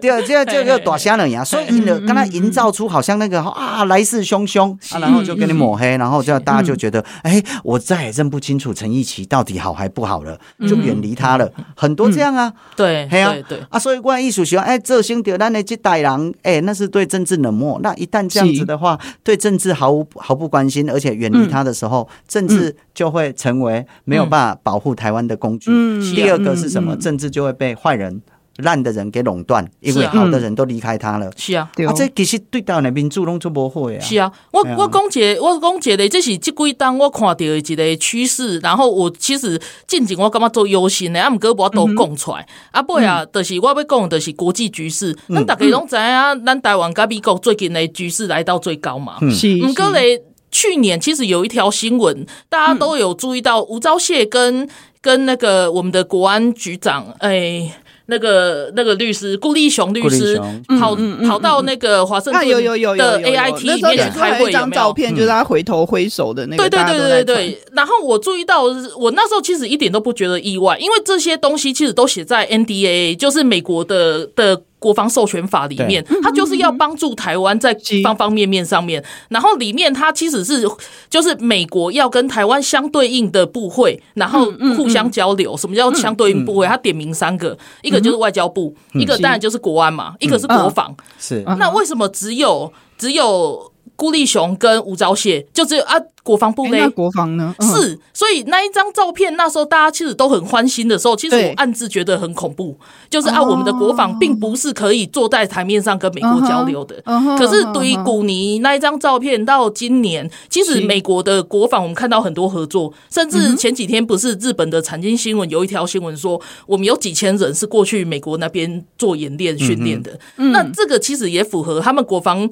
[0.00, 11.50] 对啊，这这叫大声就赢， 所以你就跟他营造出好像那个啊来势汹汹，然后就给你抹黑，然后就大家就觉得，哎，我再也认不清楚陈奕奇到底好还不好了，就远离他了。
[11.76, 13.62] 很多这样啊，对，对对。
[13.70, 17.78] 啊，所以关于艺术喜欢，哎，这星点咱的这代人，哎，那是对政治冷漠。
[17.82, 25.70] 那一旦这样子的话，对政治毫无毫不关心，而且远离他的时候，政治就会成为没有办法保护台湾的工具。
[26.14, 26.94] 第二个是什么？
[26.96, 28.20] 政治就会被坏人、
[28.58, 31.30] 烂的人给垄断，因为好的人都离开他了。
[31.36, 33.98] 是啊，啊，这其实对台湾的民主拢做不好呀。
[34.00, 38.58] 是啊，我我讲一个，我讲一个，这是这几当我看到的一个趋势。
[38.60, 42.46] 然后我其实近景我感觉做忧心的，啊，毋过我都讲出来。
[42.70, 45.16] 啊，不呀，就是我要讲的是国际局势。
[45.28, 49.18] 咱大家拢知啊，咱台湾跟美国最近的局势来到最高嘛。
[49.30, 50.22] 是，毋过嘞。
[50.54, 54.68] 去年其实有一条新闻，大家都有注意到吴钊燮跟
[55.02, 57.72] 跟那个我们的国安局长，哎。
[58.06, 60.38] 那个那个律师顾立雄律师
[60.78, 60.94] 跑
[61.26, 64.70] 跑到那个华盛顿的 AIT 里面去开会，有？
[64.72, 66.68] 照片就是他回头挥手的那个。
[66.68, 67.58] 对对对对对对。
[67.72, 68.64] 然后我注意到，
[68.98, 74.60] 我那时候其实一点都不觉得意外，因为这些东西其实都写在 NDAA，就是美国的的。
[74.84, 79.02] 国防授权法里面，它就是要帮助台湾在方方面面上面。
[79.30, 80.68] 然后里面它其实是
[81.08, 85.56] 就是美国要跟台湾相对应的部会，然后互相交流。
[85.56, 86.66] 什么叫相对应部会？
[86.66, 90.94] 它点名三个，一个就是外交部，一个当然就是国安嘛，一个是国防。
[91.18, 91.42] 是。
[91.58, 95.94] 那为什么只有只有顾立雄跟吴钊燮，就只有啊？
[96.24, 96.78] 国防部呢？
[96.78, 97.54] 那国防呢？
[97.58, 102.74] 嗯、是，所以那一张照片，那时候大家其实都很欢欣的时候，其实我暗自觉得很恐怖，
[103.10, 106.96] 就是啊，我们的国防并不是可以坐在台面上跟美国交流的。
[107.36, 120.18] 可是对于古尼那一张照片，到今年，其实美国的国防我们看到很多合作，甚至前几天不是日本的产经新闻有一条新闻说，我们有几千人是过去美国那边做演练训练的。
[120.36, 122.48] 那这个其实也符合他们国防。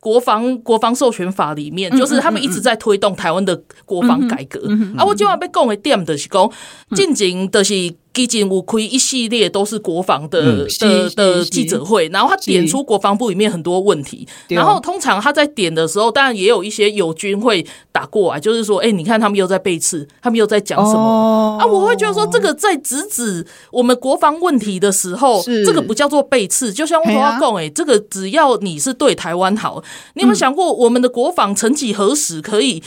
[0.00, 4.60] 国防国防授权法里面，就是他们一直在推动台湾的国防改革。
[4.96, 6.50] 啊，我今晚被讲的点就是讲，
[6.96, 7.74] 进行的是。
[8.12, 21.64] 基金五亏一系列都是国防的、嗯、的的记者会，然后他点出国防部里面很多问题，然后通常他在点的时候，当然也有一些友军会打过来，就是说，哎、欸，你看他们又在背刺，他们又在讲什么、哦、啊？
[21.64, 29.82] 我会觉得说，这个在直指我们国防问题的时候，这个不叫做背刺，就像我说要讲，哎，这个只要你是对台湾好，
[30.14, 32.82] 你有没有想过，我们的国防曾几何时可以？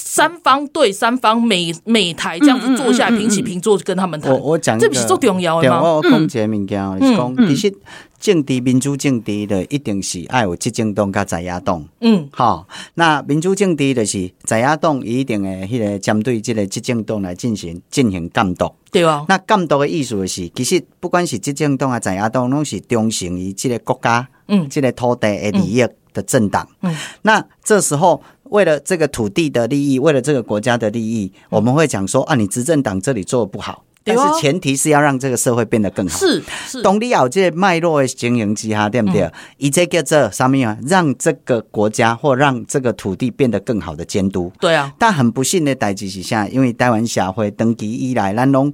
[0.00, 4.32] 三方对三方，每每台这样子坐下来平起平坐，跟他们谈。
[4.32, 5.82] 我我讲，这不是最重要的吗？
[5.82, 7.74] 我讲一个物件，就是讲，其实
[8.20, 11.84] 政治民主政治的一定是爱有执政党甲在野党。
[12.00, 18.72] 嗯，好，那民主政治就是在野党一定的迄个针对这个执政党来进行进行监督。
[18.92, 25.84] 对啊，那监督的意思是，其实不管是执政党啊在野党，拢是忠诚于这个国家，嗯，这个土地的利益
[26.14, 26.68] 的政党。
[26.82, 28.22] 嗯，那这时候。
[28.50, 36.18] 为了这个土地的利益，为了这个国家的利益，我们会讲说啊，你执政党这里做的不好，但是前提是要让这个社会变得更好。
[36.18, 39.30] 是是，懂你有这脉络的经营之下，对不对？
[39.58, 44.50] 以这个这上面啊，让这个国家或让这个土地变得更好的监督。
[44.60, 46.46] 对啊，但很不幸的代志是啥？
[46.48, 48.72] 因为台湾社会登记以来，咱拢。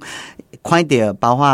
[0.63, 1.45] 看到包括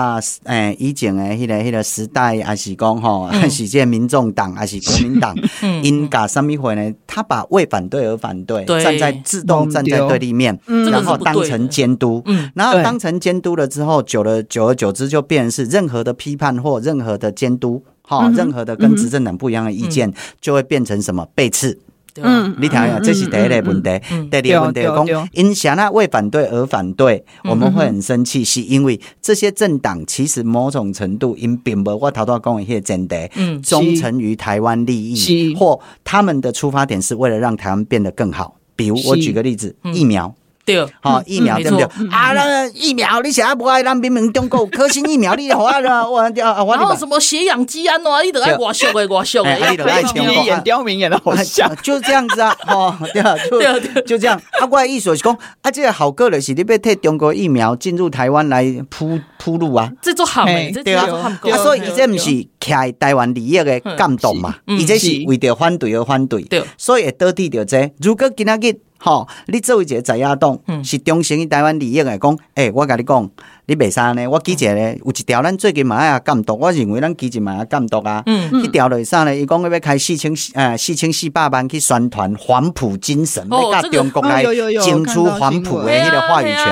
[0.46, 5.36] 诶、欸、以前诶迄个迄个时代，还是讲吼，还是这民众党，还是国民党，
[5.84, 6.94] 因搞什么会呢？
[7.06, 21.80] 他把为反对而反对，对站在自动站在对立面，嗯、然后当成监督，嗯、然后当成监督了之后，久了久而久之就变成是任何的批判或任何的监督，哈，任何的跟执政党不一样的意见，就会变成什么背刺。
[22.22, 24.02] 嗯，你听一下，这是第一个问题。
[24.30, 25.90] 第二个问题讲，因啥呢？
[25.94, 38.58] 为反对而反对，我们会很生气，是因为这些政党其实某种程度因并不我头头讲的迄个前提，嗯，忠诚于台湾利益，或他们的出发点是为了让台湾变得更好。
[38.76, 40.36] 比如我举个例子，疫苗。
[40.64, 41.84] 对，好疫苗对不对？
[42.12, 46.18] 啊，那疫苗你现在不爱让明明中国科兴疫苗，你好啊，我
[46.66, 53.22] 我然后什么血氧机啊，喏，你都爱我秀的，我秀的，你都爱演刁民演的好像，就是这样子啊，哦，对
[53.66, 54.40] 啊，就就这样。
[54.60, 67.92] 啊，我的意思是讲，啊，这个好个的是你要替中国疫苗进入台湾来铺铺路啊，这做好诶，对啊，啊，所以这不是徛台湾利益的感动嘛，伊这是为着反对而反对，对，所以会导致着这。
[68.00, 68.80] 如果今仔日。
[69.04, 73.28] 吼，你作为一个在亚党，是忠诚于台湾利益来讲，诶、欸，我甲你讲，
[73.72, 74.28] 你袂使呢。
[74.30, 78.22] 我记者呢，有一条咱最近嘛也监督，我认为咱记者嘛也监督啊。
[78.26, 78.64] 嗯嗯。
[78.66, 79.34] 一条落啥呢？
[79.34, 86.66] 伊讲要开四千呃四千四百万去宣传黄埔精神，要甲中国来争取黄埔的迄个话语权。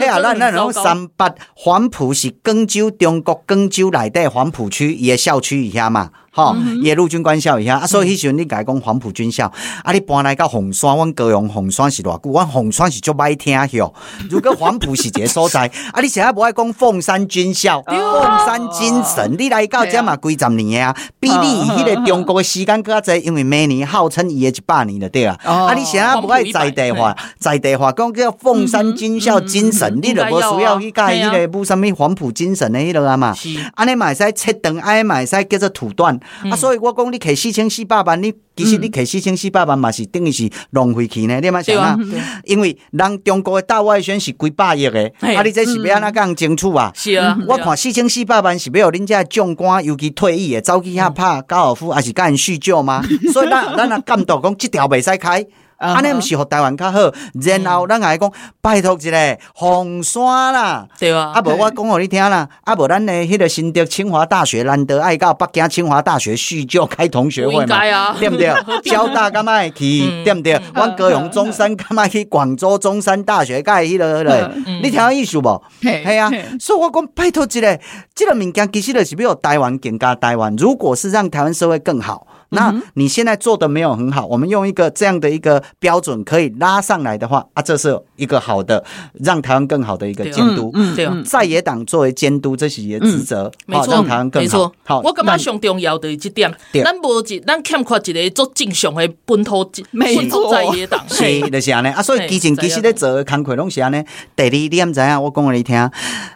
[0.00, 6.10] 哎呀，咱咱拢三八黄埔是广州中国广州内底黄埔区伊个校区以下嘛。
[6.34, 9.52] 好，也陆军官校一下啊，所以迄时阵你改讲黄埔军校，
[9.84, 12.30] 啊，你搬来到凤山，阮高雄凤山是偌久？
[12.30, 13.92] 阮凤山是足歹听哟。
[14.30, 25.38] 如果黄埔是一个所在， 啊，你现在无爱讲凤山军校、凤山精神，你来到遮嘛几十年啊，比你迄个中国的时间搁较济，因为每年号称伊个一百年了对啊。
[25.44, 33.34] 啊，你现在无爱在地化，在地化讲叫凤山军校精神，你都无需要去改迄个不什么黄埔精神的迄落啊嘛。
[33.74, 36.18] 安尼嘛会使切断，安尼嘛会使叫做土断。
[36.50, 41.40] 啊，所以我讲你摕四千四百万，你其实你摕四千四百万嘛是等于是浪费去呢？
[41.40, 41.98] 你嘛想啊？
[42.44, 46.92] 因为人中国的大外宣是几百亿的，啊，你这是要安怎讲清楚啊？
[46.94, 53.02] 是啊，我看四千四百万是要恁这将官，尤其退役的，走去遐拍高尔夫，还是跟人叙旧吗？
[53.32, 55.46] 所以咱咱啊监督讲这条袂使开。
[55.82, 56.98] 安尼毋是互台湾较好。
[57.42, 68.52] 然后咱来讲，拜托一个红山啦，对啊，啊无我讲互你听啦，啊无咱诶迄个新竹清华大学难得爱到北京清华大学叙旧开同学会嘛，对毋对？
[68.90, 70.22] 交大干嘛去？
[70.24, 70.60] 对毋对？
[70.74, 72.24] 阮高雄中山干嘛去？
[72.26, 74.48] 广州中山大学盖迄个嘞，
[74.82, 75.62] 你听有意思无？
[75.80, 77.80] 系啊，所以我讲拜托一个，
[78.14, 80.54] 这个物件其实就是要台湾更加台湾。
[80.56, 82.26] 如果是让台湾社会更好。
[82.52, 88.84] 那你现在做的没有很好，我们用一个这样的一个标准可以拉上来的话啊，这是一个好的
[89.14, 90.70] 让台湾更好的一个监督。
[90.74, 94.72] 嗯，对，在野党作为监督，这是也职责，没错，让台湾更好。
[94.84, 96.52] 好，我感觉上重要的这点，
[96.84, 101.00] 咱无一，咱欠缺一个做正常的本土，本土在野党。
[101.08, 102.02] 是，就是安尼啊。
[102.02, 104.04] 所以基前其实咧做的工作拢是安尼。
[104.36, 105.22] 第二点知影？
[105.22, 105.90] 我讲给你听，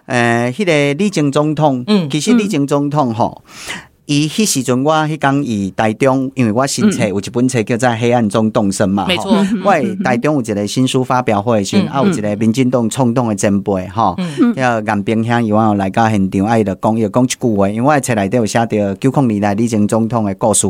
[0.07, 3.42] 呃，迄个李前总统，嗯，其实李前总统吼。
[4.06, 9.32] 伊迄时阵，我迄讲伊台中，因为我新册有一本册叫做《黑暗中动身》嘛，没错。
[9.64, 9.72] 我
[10.04, 14.14] 台中有一个新书发表会时，啊有一个民进党冲动的前辈，哈，
[14.54, 20.68] 要颜冰乡伊往来到现场，啊伊就讲伊讲一句话，因为我册内底有写着九零年代李前总统的故事，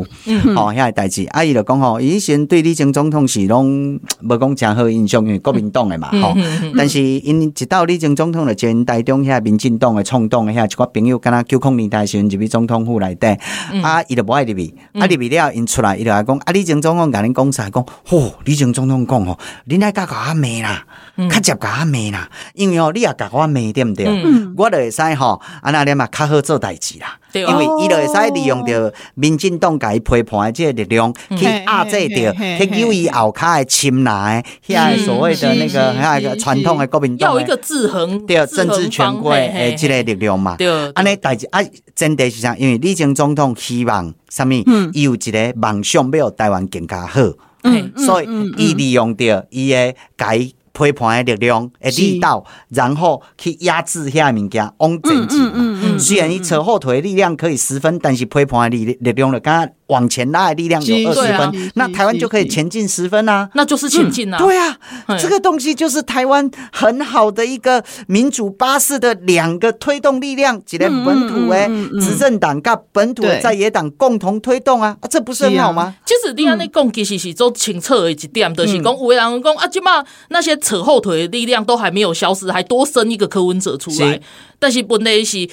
[0.55, 6.33] 吼，遐个代志，啊伊就讲吼，伊以前对李前总统是拢无讲诚好印象，因为国民党的嘛，吼。
[6.75, 13.26] 但是因一到李前总统就前台中遐民进党的冲动的遐一寡朋友，敢若九零年代时阵入去总统府内底。
[13.81, 17.69] 啊，伊就无爱入去，啊入去了，因出来，伊就来讲，啊，李前总统甲恁讲啥？
[17.69, 19.37] 讲，吼，李前总统讲吼，
[19.67, 20.85] 恁爱甲甲我骂啦，
[21.29, 24.07] 较接甲我骂啦，因为哦，你也甲我骂对毋对？
[24.55, 27.17] 我就会使吼，安那点嘛较好做代志啦。
[27.41, 40.55] 因为伊就会使利用着民进党甲伊批判的即个力量，去压制着，去有伊后骹的亲来，遐所谓的那个遐个传统的国民党，要一个制衡，对政治权贵的即个力量嘛。
[40.57, 41.59] 对，安尼代志啊，
[41.95, 42.55] 真的是啥？
[42.57, 44.51] 因为李前总统希望啥物？
[44.93, 47.21] 伊有一个梦想，要台湾更加好。
[47.63, 50.49] 嗯，所以伊利用着伊的改。
[50.77, 55.97] 批判的力量的力道，然后去压制遐物件往前进嘛。
[55.97, 59.71] 虽然伊扯后腿的力量可以十分，但是批判的力力量了，刚刚。
[59.87, 63.49] 往前拉的力量有二十分，啊、那台湾就可以前进十分啊！
[63.53, 64.39] 那就是前进啊、嗯！
[64.39, 64.77] 对啊，
[65.17, 71.69] 这个东西就是台湾很好的一个民主巴士的两个推动力量，几个本土诶
[72.01, 74.97] 执政党跟本土在野党共同推动啊！
[74.99, 75.95] 啊，这不是很好吗？
[76.05, 84.19] 其实你安尼讲，其实是做清澈的一点，就是讲有的人讲啊，即嘛那些扯后腿的力量都还没有消失，还多生一个柯文哲出来，
[84.59, 85.49] 但是本来是。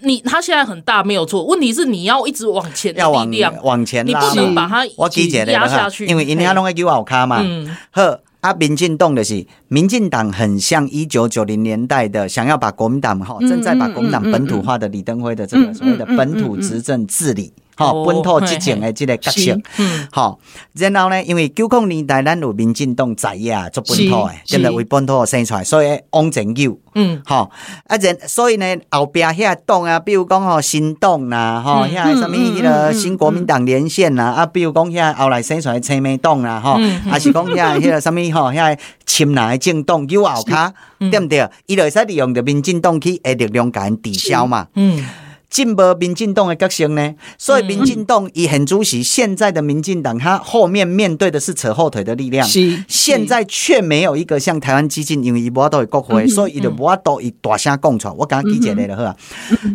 [0.00, 3.30] 你他现在很大没有错，问题是你要一直往前，要往
[3.62, 7.40] 往前，你不能把它压下去，因为因遐拢会叫我卡嘛。
[7.42, 17.52] 嗯，好，啊，民进党就是民进党很像一九九零年代的想要把国民党哈，正在把国民党本土化的李登辉的这个所谓的本土执政治理。
[17.76, 19.58] 好，本土执政的这个角色，
[20.12, 20.38] 好，
[20.74, 27.50] 然后呢，因为九零年代咱有民进党在野做本土的，现在为本土生出来，所以往前游，嗯，好，
[27.88, 36.78] 啊，然所以呢，后边遐党啊，比如讲吼新党啦，吼遐什么迄个新国民党连线啦，啊，比如讲遐后来生出来青梅党啦，吼，
[37.10, 41.48] 还是讲遐迄个什么吼遐亲蓝的政党有后卡，对不对？
[41.66, 45.04] 伊就会使利用着民进党去诶力量甲因抵消嘛，嗯。
[45.50, 47.14] 进步民进党的角色呢？
[47.38, 52.44] 所以民进党以很主席现在的民进党，他后面面对的是扯后腿的力量。
[52.44, 58.14] 是，现在却没有一个像台湾基进，因为伊无法度会国会，所以伊就无法度以大声讲出来。
[58.18, 59.16] 我刚刚理解了呵。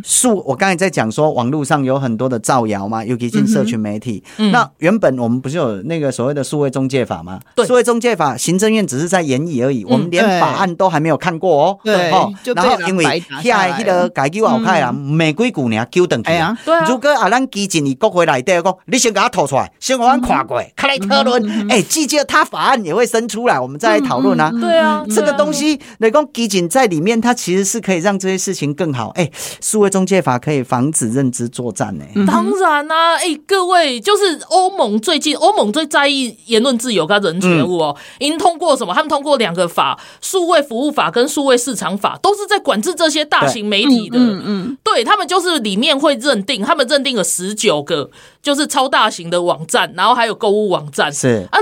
[0.04, 4.22] 数，我刚才在讲说，网络上有很多的造谣嘛，尤其进社群媒体。
[4.52, 7.40] 那原本我们不是有那个所谓的数位中介法吗？
[7.56, 11.80] 对，数位中介法，行政院只是在研议而已，我们连法案都还没有看过哦。
[11.86, 12.12] 对，
[12.54, 15.69] 然后因为下一个改革好看啊，美规股。
[15.70, 16.58] 你要纠正去啊！
[16.88, 21.70] 如果啊，咱基进你国会来对讲，你先给他吐出来，先给我跨过，开来讨论。
[21.70, 24.52] 哎，季节他法案也会生出来，我们再来讨论啊。
[24.60, 29.10] 对啊，这个东西那讲，基进在里面，它其实是可以让这些事情更好。
[29.16, 29.30] 哎，
[29.62, 32.06] 数位中介法可以防止认知作战呢。
[32.26, 37.96] 当然啦，哎，各位，就是欧盟最近，欧盟最在意言论自由跟人权哦。
[38.20, 38.94] 已经通过什么？
[38.94, 44.18] 他们通过两个法，数位服务法跟数位市场法，都是在管制这些大型媒体的。
[44.18, 45.49] 嗯嗯，对他们就是。
[45.58, 51.12] 里面会认定，他们认定了十九个，就是超大型的网站，然后还有购物网站。
[51.12, 51.60] 是啊，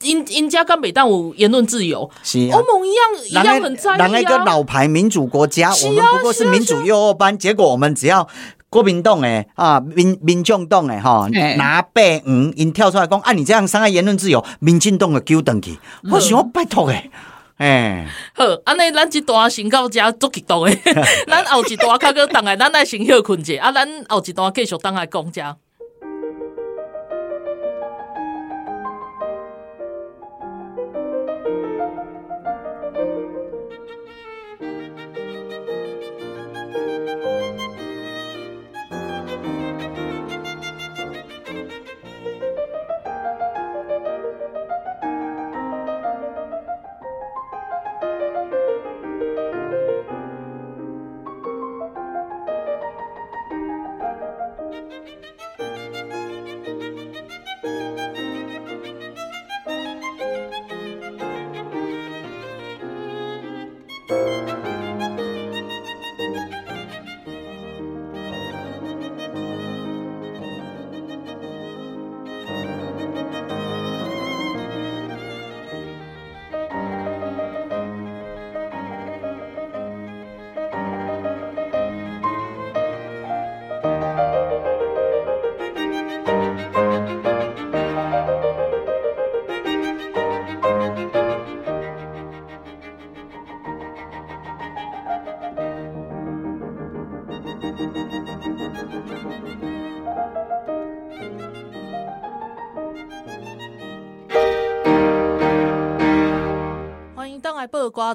[0.00, 4.20] 因因家跟北但有言论自由，是欧盟一样一样很在意啊。
[4.20, 8.26] 一个老牌民主国家，我们不过是民主幼儿班，结果我们只要
[8.68, 15.78] 国民党诶啊，民民众党诶哈，拿背嗯，因跳出来讲，啊，你这样伤害言论自由，民进党的纠等去，
[16.12, 17.10] 我想拜托诶。
[17.56, 20.78] 哎，好，安尼咱一段先到遮足激动诶，
[21.26, 25.56] 咱后一段较搁当来，咱来先休困者，啊，咱后一段继续当来讲者。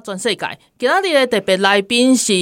[0.00, 2.32] 全世界，今仔日的特别来宾是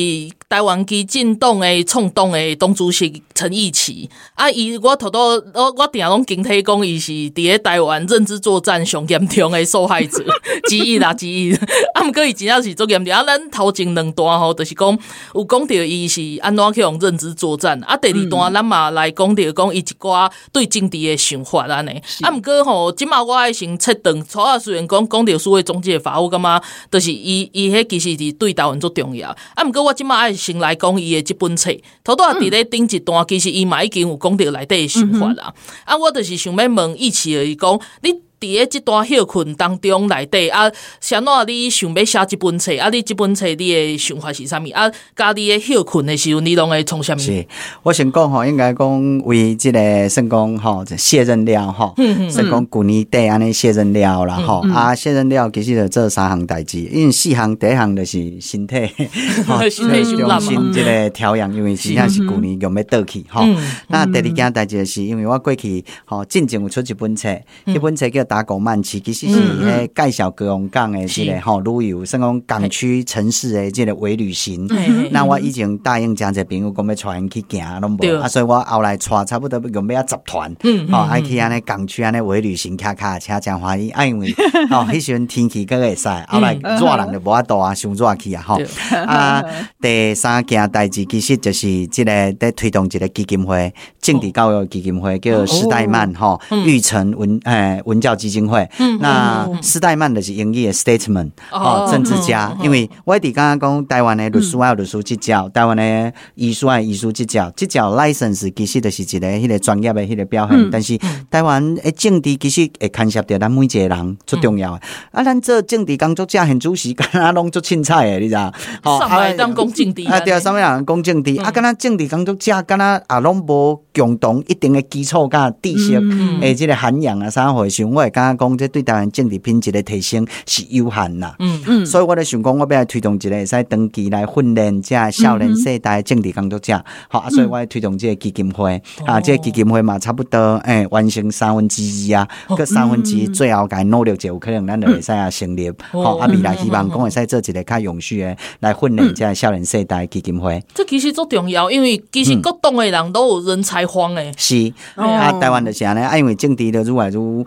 [0.48, 4.08] 台湾基进党的创党诶党主席陈义奇。
[4.34, 10.24] 啊，伊我头都我我定拢警惕讲，伊是伫咧台湾认知作战上严重诶受害者
[10.68, 11.52] 之一啦之一。
[12.00, 13.14] 啊，毋过伊真正是做严重。
[13.14, 14.98] 啊，咱头前两段吼，就是讲
[15.34, 17.78] 有讲到伊是安怎去用认知作战。
[17.84, 21.90] 啊，第二段咱嘛来讲到讲伊一寡对政治的想法安尼。
[22.22, 24.10] 啊，毋过吼，即马我爱先切断。
[24.26, 29.28] 初啊，虽然讲讲到所谓中介法，我感觉就是伊伊迄其实是对台湾足重要。
[29.54, 31.70] 啊，毋过我即马爱先来讲伊的即本册，
[32.02, 35.52] 头拄啊伫咧顶一段，其实伊嘛已经有讲到内底的想法啦。
[35.84, 38.29] 啊，我就是想要问一起而已讲你。
[38.40, 42.88] 伫咧即段休困当中内底啊，啥喏你想要写一本册啊？
[42.88, 44.90] 你即本册你的想法是啥物啊？
[45.14, 47.18] 家己的休困的时候，你拢会从啥物？
[47.18, 47.46] 是，
[47.82, 51.94] 我想讲吼，应该讲为即个算讲吼卸任了吼，
[52.30, 54.60] 算讲旧年底安尼卸任了啦吼。
[54.72, 58.76] 啊，卸任了其实就做三项代志，因为四项第一项就是身体，
[59.70, 63.44] 身体重新即个调养，因为实际上是旧年用要倒去吼。
[63.88, 67.28] 那第二件代志是因为我过去吼进前有出一本册，
[67.66, 68.24] 一本册叫。
[68.30, 74.68] 打工慢骑其实是迄介绍高雄港的这个吼旅游，算讲港区城市的这个微旅行。
[75.10, 78.20] 那我以前答应真侪朋友讲要带因去行，拢无。
[78.22, 80.54] 啊，所以我后来带差不多用要十团，
[80.92, 83.90] 吼爱去安尼港区安尼微旅行，卡卡车真欢喜。
[83.90, 84.32] 啊，因为
[84.70, 88.60] 吼迄时阵天气阁会使，后来热人就无法度啊，伤热去啊，吼。
[89.08, 89.42] 啊。
[89.82, 98.16] 第三件代志其实就是即个在推动一个基金会，政治教育基金会叫时代曼吼育成文诶文教。
[98.20, 98.68] 基金会，
[99.00, 102.54] 那斯代曼的是英语的 statement 哦，政治家。
[102.62, 110.70] 因为我哋刚刚讲台湾的律师还有律师执照，台湾的医术还有医术执照，执照 license 其实就是一个迄个专业的迄个表现。
[110.70, 110.98] 但是
[111.30, 114.80] 台湾的政治其实会牵涉到咱每一个人最重要的。
[115.12, 118.52] 啊，咱做政治工作者很主席，敢若拢做凊彩的，你知道？
[118.84, 125.94] 上海当讲政治啊，对啊，上海人讲政治啊，敢若政治工作者，敢若啊，拢无共同一定的基础甲知识
[126.42, 127.82] 诶，即个涵养啊，啥回事？
[127.86, 128.09] 我。
[128.10, 131.34] 刚刚讲，这对台湾政治品质的提升是有限呐。
[131.38, 131.60] 嗯。
[131.66, 136.82] 嗯，所以我咧想讲，我要来推动一个会使长期来训练这少年世代政治工作者。
[137.08, 138.80] 好啊，所以我来推动这个基金会。
[139.06, 145.70] 啊，这个基金会嘛，差不多诶，完成三分之一啊，搁三分之一最后该努力就有可能咱就会使啊成立。
[145.92, 150.62] 好啊，未来希望讲会使做一个较永续的来训练这少年世代基金会。
[150.74, 154.32] 这其实足重要，因为其实各党的人都有人才荒诶。
[154.36, 154.72] 是。
[154.94, 157.44] 啊，台湾就是安尼啊，因为政治的愈来愈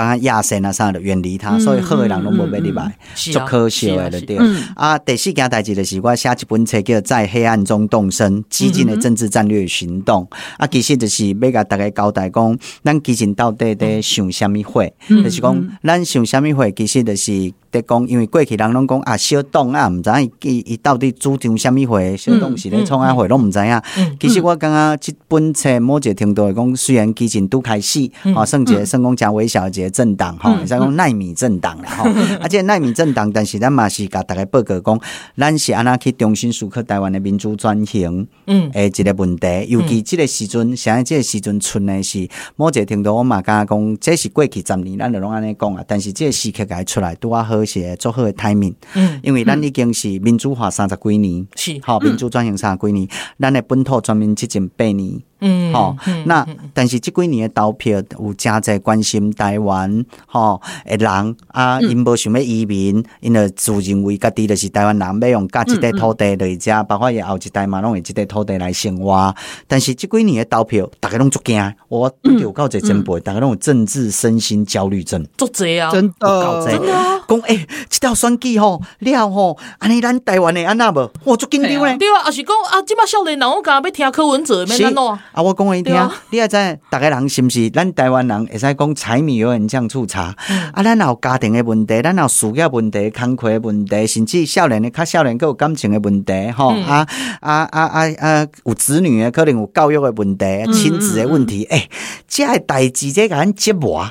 [0.00, 0.10] 红。
[0.10, 4.38] 啊，亚神啊，啥的远离他，所以好的人拢无要入来，足可惜的对。
[4.74, 10.26] 啊，第四件代志就是我写一本册叫《在黑暗中动身：激进的政治战略行动》。
[10.56, 17.52] 啊，其实就是要甲大家交代讲，咱基进到底在想什么货，就是讲咱想什么会，其实就是。
[17.70, 23.82] 得讲，因为过去人拢讲啊，小董啊，毋知影伊伊到底主张啥物货，小董是咧创啥货，拢毋知影。
[24.18, 32.10] 其实我感觉即本册某一个程度来讲，虽然基进拄开始，吼，算一个算讲诚微小一个政党，吼，会使讲纳米震荡啦，吼。
[32.42, 35.00] 啊，即个奈米震荡，但是咱嘛是甲逐个报告讲，
[35.36, 39.46] 咱是安那去重新思考台湾的民主转型，嗯，诶，一个问题。
[39.68, 45.84] 尤其即个时阵，现在即个时阵存的是某一个程度，我嘛感觉讲，这是过去十年咱就拢安尼讲啊。
[45.86, 47.59] 但是即个时刻该出来拄啊好。
[47.64, 51.78] 些做好的 timing，嗯，因为咱已经是民主化三十几年，是。
[51.82, 53.08] 好民主转型三十几年，
[53.38, 55.20] 咱的本土全面执政八年。
[55.40, 69.34] 嗯，好，那但是这几年的投票有真侪关心台湾，吼，诶人啊，因无想要移民，因为自认为家己就是台湾人，要用家己块土地来遮，包括也后一代嘛，拢用这块土地来生活。
[69.66, 76.86] 但是这几年的投票，大家拢足惊，我有够侪前辈，大家拢有政治身心焦虑症，足侪啊，真的，真的，
[77.26, 81.96] 讲诶，这条选举吼了吼，安尼咱台湾的安那无，我足紧张咧。
[81.96, 85.18] 对啊，也是讲啊，即马少年人我讲要听柯文哲，免安怎。
[85.32, 85.94] 啊，我讲互你听，
[86.30, 86.56] 你也知，
[86.90, 87.70] 大家人是毋是？
[87.70, 90.34] 咱台湾人会使讲柴米油盐酱醋茶。
[90.72, 97.06] 啊，咱有家庭的问题，咱有事业问题、工课的问题，甚至少年的、较少年，阁有感情的问题，吼啊
[97.40, 101.64] 啊啊啊啊，有子女的，可能有教育的问题、亲子的问题。
[101.70, 101.88] 诶，
[102.26, 104.10] 这个代志，这个咱折磨，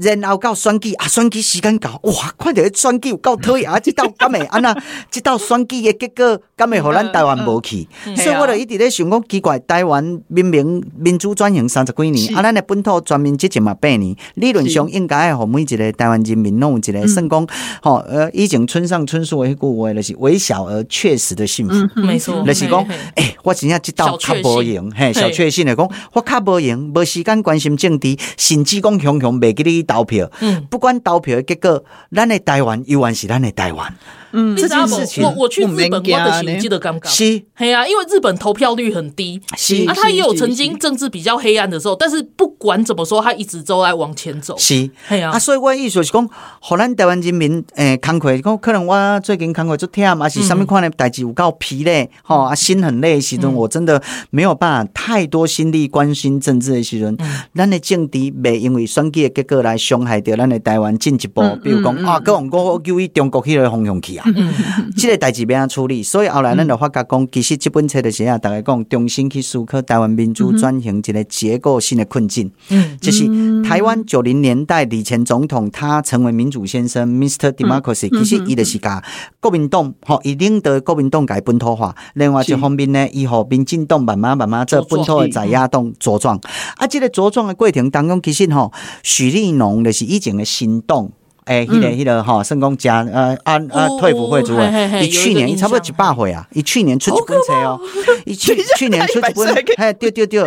[0.00, 3.78] 然后到选举啊，选举时间到，哇，看到选举有够讨厌啊！
[3.80, 4.76] 这道敢会安那？
[5.10, 7.88] 这道选举的结果敢会互咱台湾无去？
[8.16, 10.82] 所以我就一直咧想讲，奇怪，台湾明明。
[10.98, 17.46] 民主转型三十几年，啊，咱的本土全面执政嘛八年，理论上应该互每一个台湾人民拢有一个算讲，
[17.82, 22.86] 吼，呃，以前村上春树的迄句话，就是微小而确实的幸福，没错，就是讲，
[23.16, 30.30] 诶，我真正这道较无用，嘿，小确幸的讲，我较无用，无时间关心政治，甚至讲雄雄袂记你投票，
[30.70, 31.84] 不管投票的结果，
[32.14, 33.92] 咱的台湾依然是咱的台湾。
[34.32, 46.28] 嗯，这件事情，我我去日本，我的记得刚刚是，嘿啊，因为日本投票率很低，是啊，他也有曾经政治比较黑暗的时候，但是不管怎么说，他一直都在往前走，是，嘿啊，啊，所以我意思是讲，
[46.60, 57.16] 荷兰台湾人民诶，慷慨讲，可能我最近慷慨就忝，啊是什么款的代志有够疲累，吼啊，心很累的时阵，我真的没有办法太多心力关心政治的时阵，
[57.54, 64.21] 咱的政敌未因为选举的结果来伤害到咱的台湾进一步，比如讲啊，各往我叫伊中国迄个方向去啊，
[64.96, 66.02] 这个代志要安处理？
[66.02, 73.26] 所以后来咱就发觉讲，其实这本册的时啊，大家讲重新去思考台湾民主转型一个结构性的困境，嗯，就是
[73.62, 77.52] 台湾九零年代李前总统他成为民主先生，Mr.
[77.52, 79.02] Democracy，其实伊就是甲
[79.40, 86.38] 国民党吼，伊领导国民党改本土化，另外一方面呢，以后民进党慢慢慢慢这本土的在野党茁壮，
[86.76, 91.10] 啊，这个茁壮的过程当中，其实吼许立农就是以前的新党。
[91.46, 94.64] 诶，迄个、迄个哈，圣公家呃，啊啊退伍会主委，
[95.02, 97.80] 伊去年伊差不多一百岁啊，伊去年出一本册哦，
[98.24, 100.44] 伊去 去年出一本，嘿，对对对，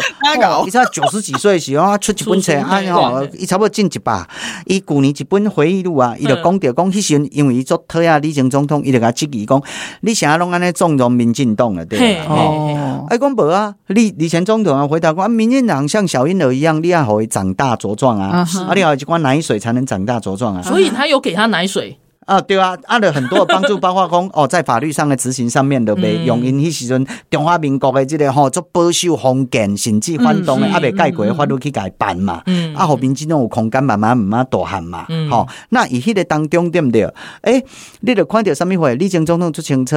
[0.65, 4.25] 伊才九十几岁时候出一本册，啊吼，伊差不多进一百，
[4.65, 9.61] 伊旧年一本回忆录啊，伊就讲着讲，迄时阵因为伊做讨厌李前总统，伊就甲质疑讲，
[9.99, 20.84] 你啥拢安尼纵容民进党了，对啦，哦，哎，讲无啊，李李前总统啊回答讲，民进党像小婴儿一样，你要互伊长大茁壮啊，啊，你要一罐奶水才能长大茁壮啊，所以。
[20.89, 21.99] 他有给他奶水。
[22.25, 32.41] 啊，对啊，啊了很多的帮助，包括讲哦，在法律上的执行上面都被用因迄时阵中华民国的这个吼做保守封建甚至反动的，啊，未改过的法律去改办嘛，
[32.75, 37.07] 啊，后面这种有空间慢慢慢慢大汉嘛，好，那以迄个当中对不对？
[37.41, 37.63] 诶，
[37.99, 38.95] 你着看到什么会？
[38.95, 39.95] 李前总统出清楚，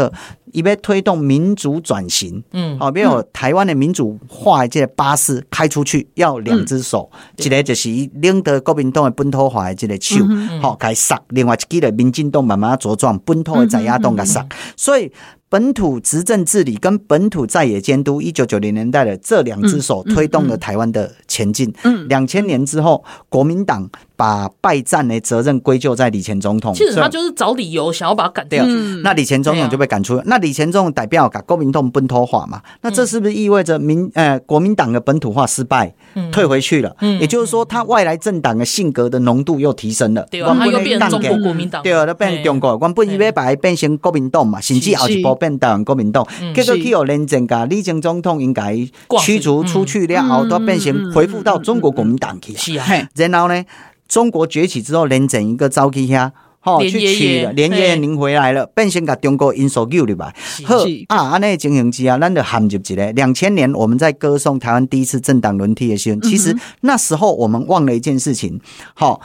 [0.52, 10.16] 伊要推动民主转型，嗯，好，比如台湾的民主化的这个巴士开出去要两只手，一个就是领导国民党的本土化的这个手，
[10.60, 12.12] 好，该杀，另外一个的民。
[12.18, 14.46] 进动慢慢茁壮，本土的在野党的上，
[14.76, 15.12] 所以。
[15.50, 21.72] 本土执政治理跟本土在野监督，一九九零年代的这两只手推动了台湾的前进。
[21.84, 23.88] 嗯，两千年之后，国民党
[24.18, 26.74] 把败战的责任归咎在李前总统。
[26.74, 28.64] 其实他就是找理由想要把他赶掉。
[29.04, 30.20] 那李前总统就被赶出。
[30.26, 32.60] 那李前总统代表把国民党本土化嘛？
[32.82, 35.94] 那这是不是意味着民呃国民党的本土化失败，
[36.32, 36.94] 退回去了？
[37.20, 40.26] 也就是说，他外来政党的性格的浓度又提升了。
[40.30, 41.82] 对，他又变成中国国民党。
[41.82, 45.38] 对，他变中国，原本以为把它变成国民党嘛，甚至后一波。
[45.38, 48.76] 变台湾国民党，结果去有连战噶，李前总统应该
[49.20, 52.56] 驱逐出去了后，都变成回复到中国国民党去。
[52.56, 53.64] 是啊，然后呢，
[54.08, 60.34] 中国崛起之后，连整一个召集下，好去取了，连爷爷您回来了，变成把中国因素救了吧？
[60.64, 60.78] 好
[61.08, 63.12] 啊，安尼情形之下，咱就陷入一个。
[63.12, 68.58] 两千年我们在歌颂台湾第一次政党轮替的时候，其实那时候我们忘了一件事情，
[68.94, 69.20] 好，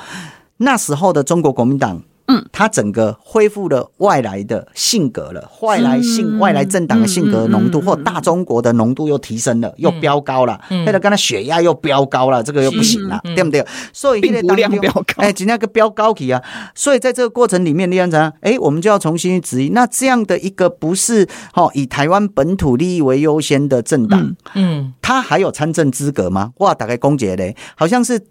[0.57, 2.03] 那时候的中国国民党。
[2.28, 10.59] 嗯，他整个恢复了外来的性格了，外来性、外来政党的性格浓度，或大中国的浓度又提升了，又飙高了。
[10.86, 13.65] 那个刚才血压又飙高了，这个又不行了，对不对？
[13.91, 16.41] 所以病毒量飙高，哎，今天个飙高起啊！
[16.74, 18.32] 所以在这个过程里面，你看怎样？
[18.39, 26.51] 哎，我们就要重新去质疑，那这样的一个不是哈以台湾本土利益为优先的政党，嗯，他还有参政资格吗？
[26.59, 28.21] 哇，大概公结嘞，好像是。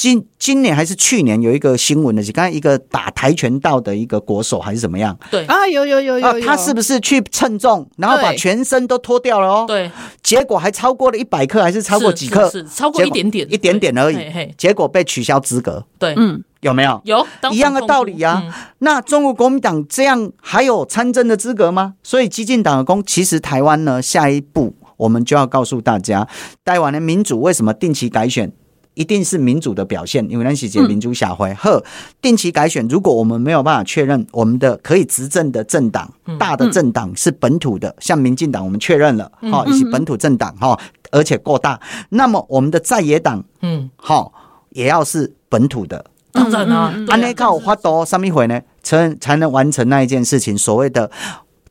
[0.00, 5.14] 今今年还是去年有一个新闻的是，刚才一个打跆拳道的一个国手还是怎么样？
[5.30, 9.66] 对啊，有有有有，有，他是不是去称重，然后把全身都脱掉了哦？
[9.68, 9.90] 对，
[10.22, 12.48] 结果还超过了一百克，还是超过几克？
[12.48, 14.16] 是，是，是超过一点点，一点点而已。
[14.56, 15.84] 结果被取消资格。
[15.98, 16.98] 对，嗯，有没有？
[17.04, 18.42] 有一样的道理啊。
[18.42, 21.96] 嗯、那中国国民党这样还有参政的资格吗？
[22.02, 26.26] 所以激进党的功，其实台湾呢，下一步我们就要告诉大家，
[26.64, 28.50] 台湾的民主为什么定期改选？
[28.94, 31.52] 一定是民主的表现，因为那是一个民主社会。
[31.54, 31.82] 呵，
[32.20, 40.78] 定期改选，如果我们没有办法确认我们的可以执政的政党，大的政党是本土的，像民进党，我们确认了，哈，也是本土政党，哈，
[41.10, 41.80] 而且够大。
[42.10, 44.32] 那么我们的在野党，嗯，好，
[44.70, 46.04] 也要是本土的。
[46.32, 48.60] 当然啦，安内靠花多上一回呢？
[48.82, 50.56] 才才能完成那一件事情。
[50.56, 51.10] 所谓的，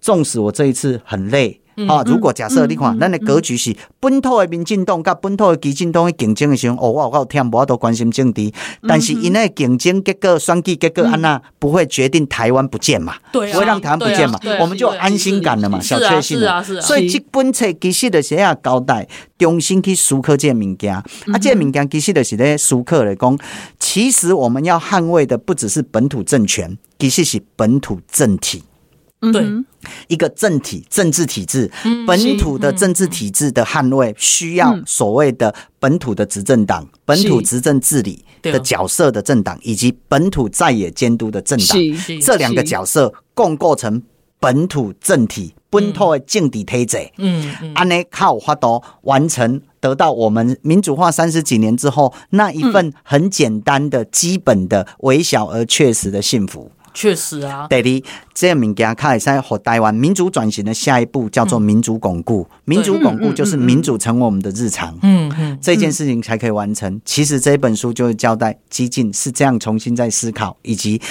[0.01, 1.59] 纵使我这一次很累。
[1.87, 2.03] 啊！
[2.05, 8.51] 如果假设你看，咱的格局是本土的民进党跟本土的基进党的竞争的时候，哦，我有够忝，我都关心政治。
[8.87, 13.15] 但是因为竞争结果、选举结果安那不会决定台湾不见嘛？
[13.31, 14.39] 对，不会让台湾不见嘛？
[14.59, 16.63] 我们就安心感了嘛，小确幸了。
[16.81, 19.07] 所以这本册其实就是要交代，
[19.37, 20.93] 重新去思考这个物件。
[20.95, 21.03] 啊，
[21.41, 23.37] 这个物件其实就是咧思考来讲，
[23.79, 28.63] 其实我们要捍卫的不只是本土政权，其实是本土政体。
[29.33, 29.45] 对，
[30.07, 31.69] 一个政体政治体制，
[32.07, 41.77] 本土的政治体制的捍卫，需要所谓的本土的执政党、本土执政治理的角色的政党，以及本土在野监督的政党，
[42.21, 44.01] 这两个角色共构成
[44.39, 47.11] 本土政体、本土的政体体制。
[47.17, 56.71] 嗯嗯，安尼靠法度完成，得到我们民主化三十几年之后那一份很简单的、基本的、微小而确实的幸福。
[56.99, 62.45] 确实啊，第二，这个物件可以使和台湾民主转型的下一步叫做民主巩固。
[62.51, 64.93] 嗯、民主巩固就是民主成为我们的日常。
[65.01, 66.99] 嗯嗯，这件事情才可以完成。
[67.05, 71.01] 其实这本书就是交代激进是这样重新在思考，以及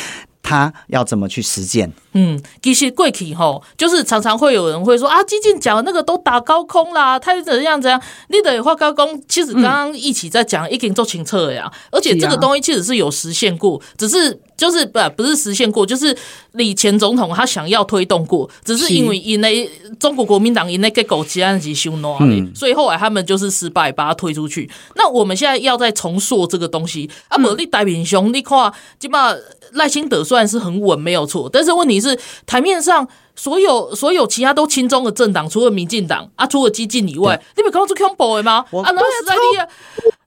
[0.49, 1.93] 他要怎么去实践。
[2.13, 8.01] 嗯，其实过去吼，就是常常会有人会说啊，基进讲那个都打高空啦，他是怎样怎样。
[8.29, 11.71] 你的话高空，其实刚刚一起在讲，已经做清澈了呀。
[11.93, 14.41] 而且这个东西其实是有实现过，只是。
[14.59, 16.13] 就是不不是实现过，就是
[16.55, 19.71] 李前总统他想要推动过，只是因为因为
[20.01, 24.69] 中国国民党因那个狗急案急修诺，嗯，所以后来他们就是失败把它推出去。
[24.97, 29.33] 那我们现在要再重塑这个东西，啊，不，你戴平雄，你看，起码
[29.73, 38.65] 赖清德虽然是很稳，没有错，但是问题是台面上所有所有其他都亲中的政党，除了民进党啊，除了激进以外，你没看到最恐怖的吗？
[38.71, 39.69] 啊，那实在厉害。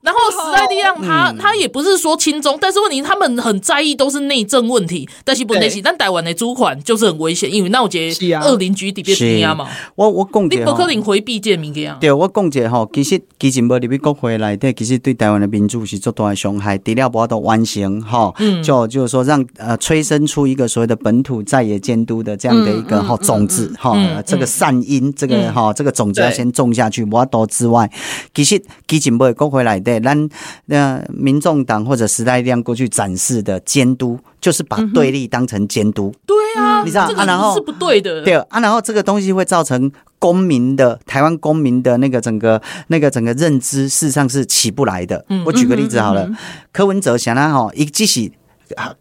[0.01, 9.67] 然后时代力量他，他他也不是说轻中，但是问题他们很在意都是内政问题，但是不内是，但台湾的租款就是很危险，因为那我觉得二邻居特别重要嘛。
[9.95, 11.95] 我我讲你不可能回避这物件。
[11.99, 16.77] 对，我讲一下吼，其实基进无入去国会内底，其实对台湾的民主是做大的伤害。
[16.79, 18.33] 除了无法度完成哈，
[18.63, 23.95] 就就是说让呃催生出一个所谓的本土在野监督的这样的一个哈种子哈，
[24.25, 27.87] 这个善因这个哈这个种子要先种下去，无法度之外，
[28.33, 29.90] 其实基进无国会内底。
[29.99, 30.29] 咱
[30.65, 36.13] 那民众党或者时代力量过去展示的监督，就是把对立当成监督。
[36.25, 37.25] 对啊，你知道啊？
[37.25, 38.21] 然后是不对的。
[38.21, 45.25] 对啊，然后这个东西会造成公民的台湾公民的那个整个那个整个认知，事实上是起不来的。
[45.45, 46.29] 我举个例子好了，
[46.71, 48.33] 柯文哲想他哈，一继续。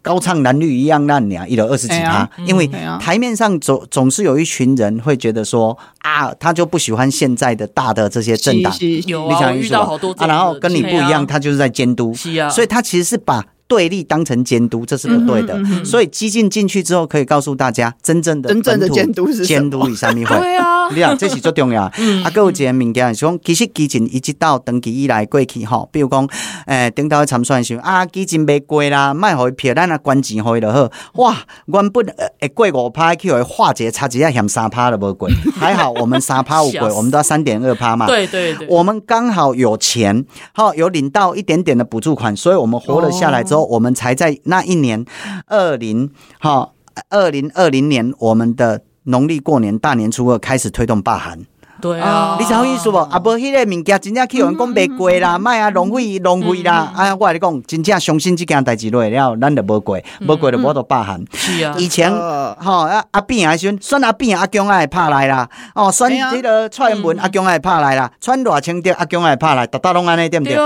[0.03, 2.69] 高唱男女一样烂娘，一楼二十几趴，因为
[3.01, 8.73] 台面上总总是有一群人会觉得说啊，他就不喜欢现在的大的这些政党，
[9.07, 12.15] 有啊，遇到好多啊，然后跟你不一样，他就是在监督，
[12.51, 15.57] 所以他其实是把对立当成监督，这是不对的。
[15.85, 21.85] 所以基进进去之后，可以告诉大家，真正的真正的监督是监督与三民会，对啊，这是最重要。
[21.85, 21.93] 啊，
[22.35, 26.29] 各有一个物件是讲，其实基进一直到登记以来过去吼，比如讲，
[26.67, 30.91] 诶，顶头参选时啊，基进没过啦，卖回票，咱啊关钱回就好。
[31.15, 32.05] 哇，原本
[32.41, 38.09] 会过五趴，去互化解差一下嫌三趴都无过， 还好我们三趴有过，我们都要三点二趴嘛。
[38.09, 43.60] 对对对，我们刚好有钱，好有领到一点点的补助款，所以我们活了下来之后。
[43.65, 45.05] 我们才在那一年，
[45.47, 46.73] 二零哈
[47.09, 51.47] 二零二零年，我们的农历过年大年初二开始推动罢寒。
[51.81, 52.97] 对啊，你知好意思无？
[52.99, 56.93] 啊，无迄个物件真正去有人讲袂过啦，卖啊浪费浪费啦！
[56.95, 61.25] 哎呀，我跟你讲，真正相信这件代志落了，咱就无过，无过就无得罢韩。
[61.33, 70.57] 是啊，以前吼啊阿扁啊时阵，选阿扁阿强爱拍来啦，哦选这个蔡英文阿强爱拍来啦，选偌清德阿强爱拍来，逐搭拢安尼对不对？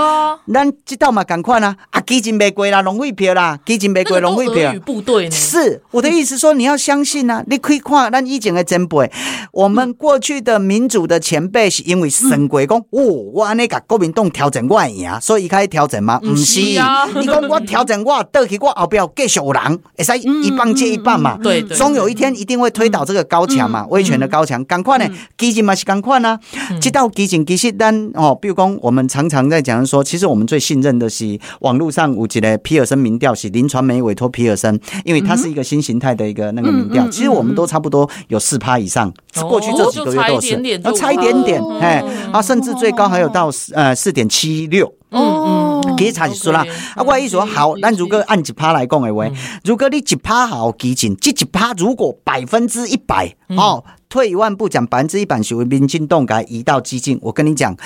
[0.52, 4.74] 咱这道嘛共款啊，啊基金袂过啦，浪费票啦，基金袂过浪费票。
[4.84, 5.30] 部队呢？
[5.30, 9.10] 是我的意思说，你要相信啊，你可以看咱以前的前辈，
[9.52, 11.03] 我们过去的民主。
[11.06, 13.02] 的前辈是因为神鬼讲，哦，
[13.32, 16.18] 我安尼甲国民党调整我赢，所以伊开始调整吗？
[16.20, 16.60] 不是，
[17.20, 21.38] 你讲我调整我，倒去我后边继续有人，会使一棒接一棒嘛。
[21.42, 24.64] 对，总有一天一定会推倒这个高墙嘛，威权的高墙。
[24.64, 26.38] 赶快呢，基进嘛是赶快呢。
[26.80, 37.08] 这道基进其实咱哦，比如讲，我们常常在讲说，其实我们最信任的是网络上有一个皮尔森民调，是林传媒委托皮尔森，因为它是一个新形态的一个那个民调。
[37.08, 39.12] 其实我们都差不多有四趴以上，
[39.48, 40.93] 过去这几个月都是。
[40.94, 46.64] 差一点点，哎，啊，甚至最高还有到呃四点七六，嗯嗯，其实差是说啦，
[46.94, 49.26] 啊，我意思说好，那如果按一趴来讲的话，
[49.64, 57.76] 如果你一趴好基进，这一趴如果百分之一百，哦，退一万步讲，百分之一百是为民进党改移到基进，我跟你讲，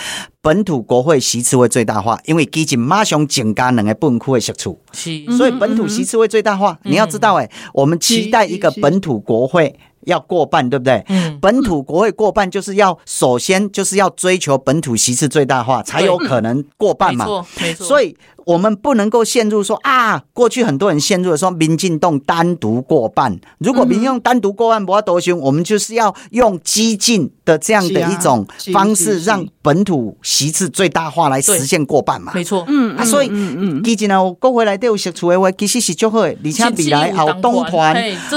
[0.41, 6.79] 本土国会席次会最大化，因为基进马上增加两个本区的席次，是，所以本土席次会最大化。
[6.85, 9.79] 你要知道，哎，我们期待一个本土国会。
[10.03, 11.05] 要过半，对不对？
[11.09, 17.25] 嗯，本土国会过半，就是要首先就是要追求本土席次最大化，才有可能过半嘛。
[17.25, 17.87] 没错，没错。
[17.87, 18.17] 所以。
[18.49, 23.39] 我们不能够陷入说啊，过去很多人陷入的说民进党单独过半。
[23.59, 32.33] 如果民进党单独过半，不要多凶，我们就是要用激进的这样的一种方式，让本土席次最大化来实现过半嘛。
[32.35, 37.95] 没错，嗯啊，所以嗯嗯基进呢，我过回来都有写出来话，其实是最好的，而且未来好党团，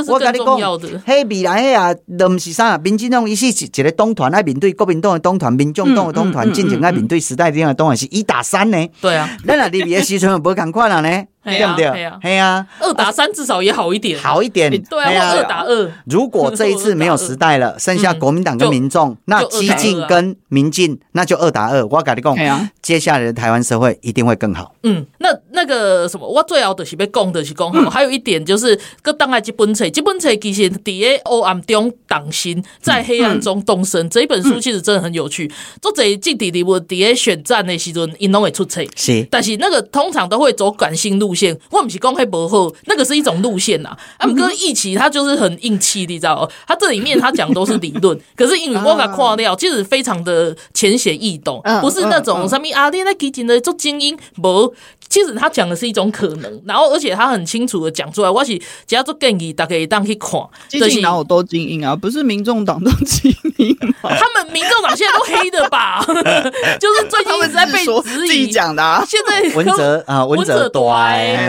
[0.09, 8.78] 我跟你讲，嘿，未啦，迄啊，都不是啥，民进党伊是一个党团，爱面对国民党的党团、民众党的党团，进前爱面对时代力量的党团，是一打三呢。
[8.99, 11.31] 对啊，咱若离别的时阵无共款啊呢。
[11.44, 11.92] 对不对？
[12.22, 14.70] 对啊，二打三至少也好一点，好一点。
[14.84, 15.92] 对啊，二打二。
[16.06, 21.84] 如果这一次没有 时代了，剩下国民党跟民众，那基进跟民进，那就二打二。
[21.88, 24.76] 我跟你讲，接下来的台湾社会一定会更好。
[24.84, 34.08] 嗯，那那个什么，我最后就是被讲的是讲，还有一点就是，各党爱这本册，这本册其实在黑暗中党心，在黑暗中动身。
[34.12, 35.52] 这一本书其实真的很有趣。
[35.82, 41.31] 作者政治人物在选战的时阵，因拢会出册，是，但是那个通常都会走感性路。
[41.32, 43.96] 路线，我不是公开博后，那个是一种路线呐。
[44.18, 46.50] 阿姆哥一起，他就是很硬气，你知道？
[46.68, 54.74] 他这里面他讲都是理论， 可是因为我给他跨掉，其实非常的浅显易懂，不是那种什么阿列那基金的做精英不。
[55.10, 58.30] 其实他讲的是一种可能，然后而且他很清楚的讲出来。
[58.30, 58.58] 我是
[58.88, 60.40] 只要做建议，大家可以当去看。
[60.70, 61.94] 基进哪有多精英啊？
[61.94, 64.10] 不是民众党都精英吗？
[64.18, 66.02] 他们民众党现在都黑的吧？
[66.80, 69.04] 就是最近一直在被质疑讲的、啊。
[69.06, 70.70] 现在文哲啊，文哲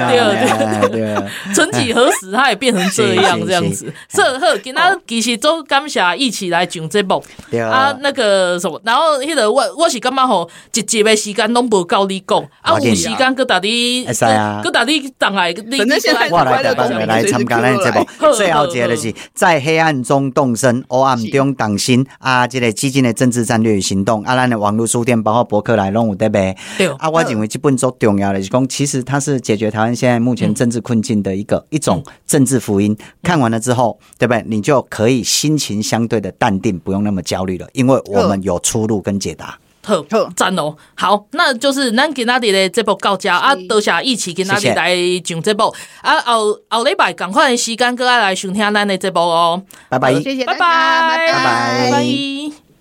[0.09, 3.93] 对对对，曾几 何时他也变成这样这样子。
[4.09, 7.23] 这呵，跟他其实都感谢一起来上这部
[7.71, 12.43] 啊，那个什么，然后那个我我是感觉吼，一集的时间拢无够你讲。
[12.63, 13.43] 啊，有时间个。
[13.53, 18.07] 大滴，哎呀，大滴当来，反正现在我来带朋友来参加咱节目。
[18.35, 22.07] 最后一个就是在黑暗中动身，黑暗中党心。
[22.19, 24.23] 啊，这个基金的政治战略与行动。
[24.23, 26.57] 啊，咱的网络书店包括博客来拢有得卖。
[26.79, 26.89] 对。
[26.99, 32.97] 啊，我认为这本书重要的是讲，其实它是解决台湾现在目前政治困境的一个一种政治福音。
[33.23, 34.45] 看完了之后，对不对？
[34.47, 39.59] 你就可以心情相对的淡定，不用那么焦虑了，因为我们有出路跟解答。
[39.83, 40.01] 特，
[40.37, 40.77] 赞哦！
[40.95, 44.95] 好，那就是咱今仔日的这部到家啊，多谢一起今仔日来
[45.25, 49.61] 上这部啊，后后礼拜赶快时间，搁爱来收听咱的这部哦。
[49.89, 52.72] 拜拜，谢谢，拜拜，拜拜，拜拜。